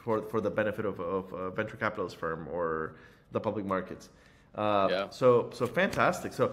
for, 0.05 0.23
for 0.23 0.41
the 0.41 0.51
benefit 0.51 0.85
of, 0.87 1.01
of 1.01 1.33
a 1.33 1.51
venture 1.51 1.77
capitalist 1.77 2.17
firm 2.17 2.47
or 2.49 2.95
the 3.33 3.41
public 3.41 3.65
markets. 3.65 4.09
yeah. 4.57 5.09
So, 5.11 5.51
so 5.53 5.67
fantastic. 5.67 6.33
So, 6.33 6.53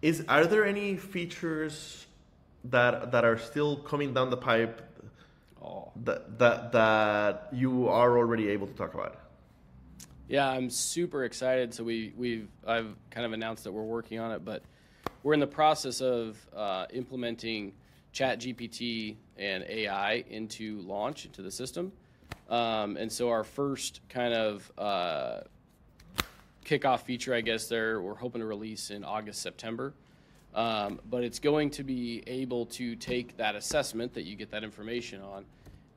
is 0.00 0.24
are 0.28 0.44
there 0.46 0.66
any 0.66 0.96
features 0.96 2.03
that 2.64 3.12
that 3.12 3.24
are 3.24 3.38
still 3.38 3.76
coming 3.76 4.14
down 4.14 4.30
the 4.30 4.36
pipe 4.36 4.82
oh. 5.62 5.90
that 6.04 6.38
that 6.38 6.72
that 6.72 7.48
you 7.52 7.88
are 7.88 8.16
already 8.16 8.48
able 8.48 8.66
to 8.66 8.74
talk 8.74 8.94
about? 8.94 9.20
Yeah, 10.28 10.48
I'm 10.48 10.70
super 10.70 11.24
excited. 11.24 11.74
So 11.74 11.84
we 11.84 12.12
we've 12.16 12.48
I've 12.66 12.94
kind 13.10 13.26
of 13.26 13.32
announced 13.32 13.64
that 13.64 13.72
we're 13.72 13.82
working 13.82 14.18
on 14.18 14.32
it, 14.32 14.44
but 14.44 14.62
we're 15.22 15.34
in 15.34 15.40
the 15.40 15.46
process 15.46 16.00
of 16.00 16.38
uh, 16.54 16.86
implementing 16.92 17.72
ChatGPT 18.12 19.16
and 19.36 19.64
AI 19.68 20.24
into 20.28 20.80
launch 20.82 21.26
into 21.26 21.42
the 21.42 21.50
system. 21.50 21.92
Um, 22.48 22.96
and 22.96 23.10
so 23.10 23.30
our 23.30 23.44
first 23.44 24.00
kind 24.08 24.34
of 24.34 24.70
uh, 24.78 25.40
kickoff 26.64 27.00
feature, 27.00 27.34
I 27.34 27.40
guess, 27.40 27.68
there 27.68 28.00
we're 28.00 28.14
hoping 28.14 28.40
to 28.40 28.46
release 28.46 28.90
in 28.90 29.04
August, 29.04 29.42
September. 29.42 29.94
Um, 30.54 31.00
but 31.10 31.24
it's 31.24 31.40
going 31.40 31.70
to 31.70 31.82
be 31.82 32.22
able 32.26 32.66
to 32.66 32.94
take 32.94 33.36
that 33.38 33.56
assessment 33.56 34.14
that 34.14 34.22
you 34.22 34.36
get 34.36 34.50
that 34.52 34.62
information 34.62 35.20
on, 35.20 35.44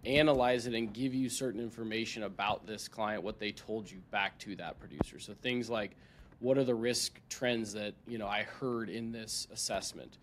analyze 0.04 0.66
it, 0.66 0.74
and 0.74 0.92
give 0.92 1.14
you 1.14 1.30
certain 1.30 1.62
information 1.62 2.24
about 2.24 2.66
this 2.66 2.88
client, 2.88 3.22
what 3.22 3.40
they 3.40 3.52
told 3.52 3.90
you 3.90 4.00
back 4.10 4.38
to 4.40 4.56
that 4.56 4.80
producer. 4.80 5.20
So 5.20 5.34
things 5.42 5.70
like, 5.70 5.92
what 6.40 6.58
are 6.58 6.64
the 6.64 6.76
risk 6.76 7.20
trends 7.30 7.74
that 7.74 7.94
you 8.08 8.18
know 8.18 8.28
I 8.28 8.44
heard 8.44 8.90
in 8.90 9.12
this 9.12 9.48
assessment? 9.52 10.18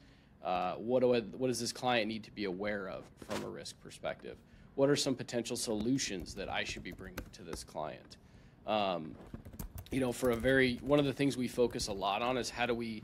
Uh, 0.45 0.75
what 0.75 1.01
do 1.01 1.15
I, 1.15 1.21
what 1.21 1.47
does 1.47 1.61
this 1.61 1.73
client 1.73 2.09
need 2.09 2.25
to 2.25 2.31
be 2.33 2.45
aware 2.45 2.89
of 2.89 3.05
from 3.29 3.45
a 3.45 3.49
risk 3.49 3.81
perspective? 3.81 4.37
What 4.75 4.91
are 4.91 4.97
some 4.97 5.15
potential 5.15 5.57
solutions 5.57 6.35
that 6.35 6.49
I 6.49 6.65
should 6.65 6.83
be 6.83 6.93
bringing 6.93 7.19
to 7.33 7.43
this 7.43 7.63
client? 7.63 8.17
Um, 8.67 9.15
you 9.91 10.01
know, 10.01 10.13
for 10.13 10.31
a 10.31 10.37
very 10.37 10.77
one 10.83 10.99
of 10.99 11.05
the 11.05 11.13
things 11.13 11.37
we 11.37 11.47
focus 11.47 11.87
a 11.87 11.93
lot 11.93 12.21
on 12.21 12.37
is 12.37 12.51
how 12.51 12.67
do 12.67 12.75
we 12.75 13.03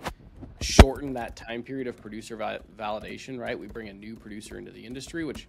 shorten 0.61 1.15
that 1.15 1.37
time 1.37 1.63
period 1.63 1.87
of 1.87 1.97
producer 1.97 2.37
va- 2.37 2.61
validation, 2.79 3.39
right? 3.39 3.59
We 3.59 3.67
bring 3.67 3.89
a 3.89 3.93
new 3.93 4.17
producer 4.17 4.59
into 4.59 4.71
the 4.71 4.85
industry, 4.85 5.25
which 5.25 5.47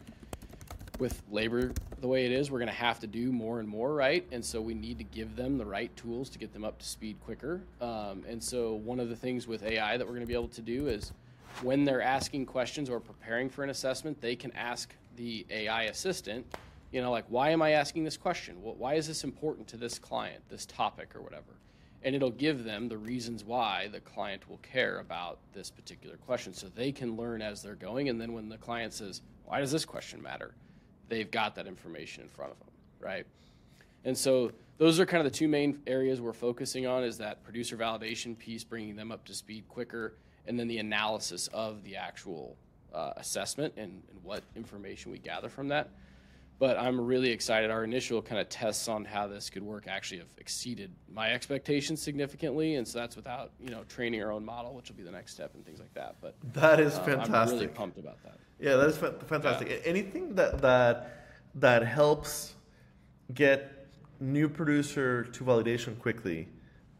with 0.99 1.21
labor 1.31 1.73
the 1.99 2.07
way 2.07 2.25
it 2.25 2.31
is, 2.31 2.51
we're 2.51 2.59
going 2.59 2.67
to 2.67 2.73
have 2.73 2.99
to 2.99 3.07
do 3.07 3.31
more 3.31 3.59
and 3.59 3.67
more, 3.67 3.93
right? 3.93 4.25
And 4.31 4.43
so 4.43 4.61
we 4.61 4.73
need 4.73 4.97
to 4.97 5.03
give 5.03 5.35
them 5.35 5.57
the 5.57 5.65
right 5.65 5.95
tools 5.95 6.29
to 6.29 6.39
get 6.39 6.53
them 6.53 6.63
up 6.63 6.79
to 6.79 6.85
speed 6.85 7.17
quicker. 7.23 7.61
Um, 7.79 8.23
and 8.27 8.41
so 8.41 8.73
one 8.73 8.99
of 8.99 9.09
the 9.09 9.15
things 9.15 9.47
with 9.47 9.63
AI 9.63 9.97
that 9.97 10.05
we're 10.05 10.13
going 10.13 10.21
to 10.21 10.27
be 10.27 10.33
able 10.33 10.47
to 10.49 10.61
do 10.61 10.87
is 10.87 11.11
when 11.61 11.83
they're 11.85 12.01
asking 12.01 12.45
questions 12.45 12.89
or 12.89 12.99
preparing 12.99 13.49
for 13.49 13.63
an 13.63 13.69
assessment, 13.69 14.19
they 14.21 14.35
can 14.35 14.51
ask 14.53 14.93
the 15.15 15.45
AI 15.49 15.83
assistant, 15.83 16.45
you 16.91 17.01
know, 17.01 17.11
like, 17.11 17.25
why 17.29 17.49
am 17.49 17.61
I 17.61 17.71
asking 17.71 18.03
this 18.03 18.17
question? 18.17 18.55
Why 18.61 18.95
is 18.95 19.07
this 19.07 19.23
important 19.23 19.67
to 19.69 19.77
this 19.77 19.99
client, 19.99 20.41
this 20.49 20.65
topic, 20.65 21.15
or 21.15 21.21
whatever? 21.21 21.43
And 22.03 22.15
it'll 22.15 22.31
give 22.31 22.63
them 22.63 22.89
the 22.89 22.97
reasons 22.97 23.43
why 23.43 23.87
the 23.91 23.99
client 23.99 24.49
will 24.49 24.59
care 24.59 24.99
about 24.99 25.39
this 25.53 25.69
particular 25.69 26.17
question. 26.17 26.53
So 26.53 26.67
they 26.67 26.91
can 26.91 27.15
learn 27.15 27.41
as 27.41 27.61
they're 27.61 27.75
going 27.75 28.09
and 28.09 28.19
then 28.19 28.33
when 28.33 28.49
the 28.49 28.57
client 28.57 28.93
says 28.93 29.21
why 29.45 29.59
does 29.59 29.71
this 29.71 29.85
question 29.85 30.21
matter? 30.21 30.53
they've 31.09 31.29
got 31.29 31.55
that 31.55 31.67
information 31.67 32.23
in 32.23 32.29
front 32.29 32.53
of 32.53 32.59
them 32.59 32.69
right? 33.01 33.25
And 34.05 34.17
so 34.17 34.51
those 34.77 34.99
are 34.99 35.05
kind 35.05 35.25
of 35.25 35.31
the 35.31 35.37
two 35.37 35.47
main 35.47 35.79
areas 35.85 36.21
we're 36.21 36.33
focusing 36.33 36.87
on 36.87 37.03
is 37.03 37.17
that 37.17 37.43
producer 37.43 37.77
validation 37.77 38.37
piece 38.37 38.63
bringing 38.63 38.95
them 38.95 39.11
up 39.11 39.25
to 39.25 39.33
speed 39.33 39.67
quicker 39.67 40.13
and 40.47 40.59
then 40.59 40.67
the 40.67 40.77
analysis 40.77 41.47
of 41.53 41.83
the 41.83 41.95
actual 41.95 42.55
uh, 42.93 43.13
assessment 43.17 43.73
and, 43.77 44.01
and 44.09 44.23
what 44.23 44.43
information 44.55 45.11
we 45.11 45.17
gather 45.17 45.49
from 45.49 45.67
that 45.67 45.89
but 46.61 46.77
I'm 46.77 47.01
really 47.01 47.31
excited. 47.31 47.71
Our 47.71 47.83
initial 47.83 48.21
kind 48.21 48.39
of 48.39 48.47
tests 48.47 48.87
on 48.87 49.03
how 49.03 49.25
this 49.25 49.49
could 49.49 49.63
work 49.63 49.87
actually 49.87 50.19
have 50.19 50.27
exceeded 50.37 50.91
my 51.11 51.33
expectations 51.33 51.99
significantly, 51.99 52.75
and 52.75 52.87
so 52.87 52.99
that's 52.99 53.15
without 53.15 53.49
you 53.59 53.71
know 53.71 53.83
training 53.85 54.21
our 54.21 54.31
own 54.31 54.45
model, 54.45 54.75
which 54.75 54.87
will 54.87 54.95
be 54.95 55.01
the 55.01 55.09
next 55.09 55.33
step 55.33 55.55
and 55.55 55.65
things 55.65 55.79
like 55.79 55.91
that. 55.95 56.17
But 56.21 56.35
that 56.53 56.79
is 56.79 56.93
uh, 56.93 57.03
fantastic. 57.03 57.35
I'm 57.35 57.49
really 57.49 57.67
pumped 57.67 57.97
about 57.97 58.21
that. 58.21 58.37
Yeah, 58.59 58.75
that 58.75 58.89
is 58.89 58.97
fantastic. 58.97 59.69
Yeah. 59.69 59.77
Anything 59.85 60.35
that 60.35 60.61
that 60.61 61.25
that 61.55 61.83
helps 61.83 62.53
get 63.33 63.87
new 64.19 64.47
producer 64.47 65.23
to 65.23 65.43
validation 65.43 65.97
quickly 65.97 66.47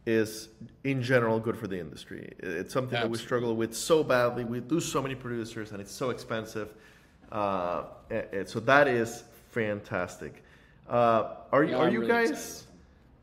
is 0.06 0.48
in 0.82 1.00
general 1.00 1.38
good 1.38 1.56
for 1.56 1.68
the 1.68 1.78
industry. 1.78 2.32
It's 2.40 2.72
something 2.72 2.96
Absolutely. 2.96 3.16
that 3.16 3.22
we 3.22 3.24
struggle 3.24 3.54
with 3.54 3.76
so 3.76 4.02
badly. 4.02 4.44
We 4.44 4.58
lose 4.58 4.90
so 4.90 5.00
many 5.00 5.14
producers, 5.14 5.70
and 5.70 5.80
it's 5.80 5.92
so 5.92 6.10
expensive. 6.10 6.74
Uh, 7.30 7.84
so 8.44 8.58
that 8.58 8.88
is 8.88 9.22
fantastic. 9.52 10.42
Uh, 10.88 11.36
are 11.52 11.62
you 11.62 11.70
yeah, 11.70 11.76
are 11.76 11.86
I'm 11.86 11.92
you 11.92 12.00
really 12.00 12.26
guys 12.26 12.66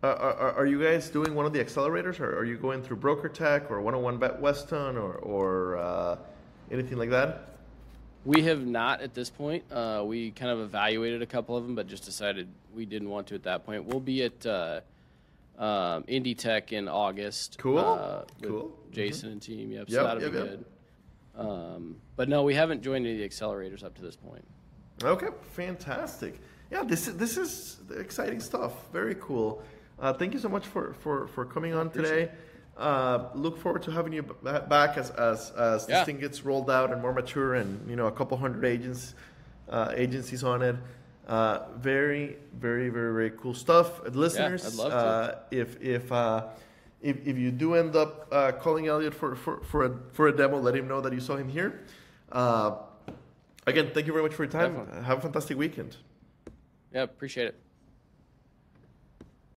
uh, 0.02 0.08
are, 0.08 0.54
are 0.54 0.65
you 0.65 0.82
guys 0.82 1.10
doing 1.10 1.36
one 1.36 1.46
of 1.46 1.52
the 1.52 1.63
accelerators, 1.63 2.22
or 2.22 2.38
are 2.38 2.46
you 2.46 2.58
going 2.58 2.82
through 2.82 2.98
Broker 2.98 3.28
Tech 3.28 3.70
or 3.70 3.82
101 3.82 4.18
Bet 4.18 4.39
Weston 4.39 4.96
or 4.98 5.13
or 5.15 5.78
uh, 5.78 6.15
anything 6.72 6.98
like 6.98 7.10
that? 7.10 7.48
We 8.26 8.44
have 8.44 8.65
not 8.65 9.02
at 9.02 9.13
this 9.13 9.30
point. 9.30 9.63
Uh, 9.72 10.04
we 10.06 10.32
kind 10.32 10.52
of 10.52 10.60
evaluated 10.60 11.22
a 11.22 11.26
couple 11.26 11.58
of 11.58 11.63
them, 11.65 11.76
but 11.76 11.88
just 11.88 12.06
decided 12.06 12.48
we 12.74 12.86
didn't 12.86 13.10
want 13.10 13.28
to 13.28 13.36
at 13.36 13.44
that 13.44 13.65
point. 13.65 13.86
We'll 13.86 14.00
be 14.00 14.24
at 14.24 14.46
uh, 14.46 14.82
um, 15.58 16.06
Indy 16.08 16.36
Tech 16.36 16.72
in 16.72 16.88
August. 16.88 17.58
Cool. 17.58 17.80
Uh, 17.80 18.24
cool. 18.42 18.72
Jason 18.92 19.28
mm-hmm. 19.28 19.34
and 19.34 19.42
team. 19.42 19.72
Yep. 19.72 19.89
So 19.89 19.96
yep, 19.96 20.04
that'll 20.06 20.24
yep, 20.24 20.32
be 20.32 20.38
yep. 20.38 20.48
good. 20.48 20.65
Um, 21.36 21.96
but 22.15 22.30
no, 22.30 22.44
we 22.44 22.54
haven't 22.54 22.84
joined 22.84 23.06
any 23.06 23.15
of 23.15 23.20
the 23.20 23.28
accelerators 23.28 23.84
up 23.84 23.96
to 23.96 24.02
this 24.02 24.15
point. 24.15 24.46
Okay, 25.04 25.28
fantastic. 25.54 26.40
Yeah, 26.72 26.84
this 26.84 27.08
is 27.08 27.18
this 27.18 27.38
is 27.38 27.78
exciting 27.98 28.40
stuff. 28.40 28.92
Very 28.92 29.16
cool. 29.16 29.64
Uh, 30.00 30.14
thank 30.14 30.34
you 30.34 30.40
so 30.40 30.50
much 30.50 30.68
for 30.68 30.94
for 30.94 31.28
for 31.28 31.46
coming 31.46 31.74
on 31.74 31.90
today. 31.90 32.30
Uh, 32.78 33.30
look 33.34 33.58
forward 33.58 33.84
to 33.84 33.92
having 33.92 34.14
you 34.14 34.24
back 34.24 34.98
as 34.98 35.10
as, 35.12 35.52
as 35.52 35.88
yeah. 35.88 35.98
this 35.98 36.06
thing 36.06 36.20
gets 36.20 36.46
rolled 36.46 36.70
out 36.70 36.92
and 36.92 37.02
more 37.02 37.14
mature, 37.14 37.56
and 37.56 37.90
you 37.90 37.96
know 37.96 38.08
a 38.08 38.12
couple 38.12 38.38
hundred 38.38 38.66
agents 38.66 39.16
uh, 39.70 39.92
agencies 39.96 40.44
on 40.44 40.62
it. 40.62 40.76
Uh, 41.28 41.68
very, 41.78 42.38
very, 42.54 42.90
very, 42.90 43.14
very 43.14 43.32
cool 43.32 43.54
stuff. 43.54 44.02
Listeners, 44.16 44.78
yeah, 44.78 44.84
uh, 44.86 45.40
if 45.52 45.80
if 45.82 46.12
uh, 46.12 46.48
if, 47.02 47.26
if 47.26 47.38
you 47.38 47.52
do 47.52 47.76
end 47.76 47.96
up 47.96 48.28
uh, 48.32 48.52
calling 48.52 48.88
Elliot 48.88 49.14
for, 49.14 49.36
for, 49.36 49.62
for, 49.62 49.86
a, 49.86 50.00
for 50.12 50.28
a 50.28 50.36
demo, 50.36 50.60
let 50.60 50.76
him 50.76 50.88
know 50.88 51.00
that 51.02 51.14
you 51.14 51.20
saw 51.20 51.38
him 51.38 51.48
here. 51.48 51.86
Again, 53.70 53.92
thank 53.94 54.08
you 54.08 54.14
very 54.14 54.24
much 54.24 54.34
for 54.34 54.44
your 54.44 54.52
time. 54.52 54.76
Definitely. 54.76 55.04
Have 55.04 55.18
a 55.20 55.22
fantastic 55.22 55.58
weekend. 55.58 55.98
Yeah, 56.94 57.04
appreciate 57.04 57.48
it. 57.48 57.56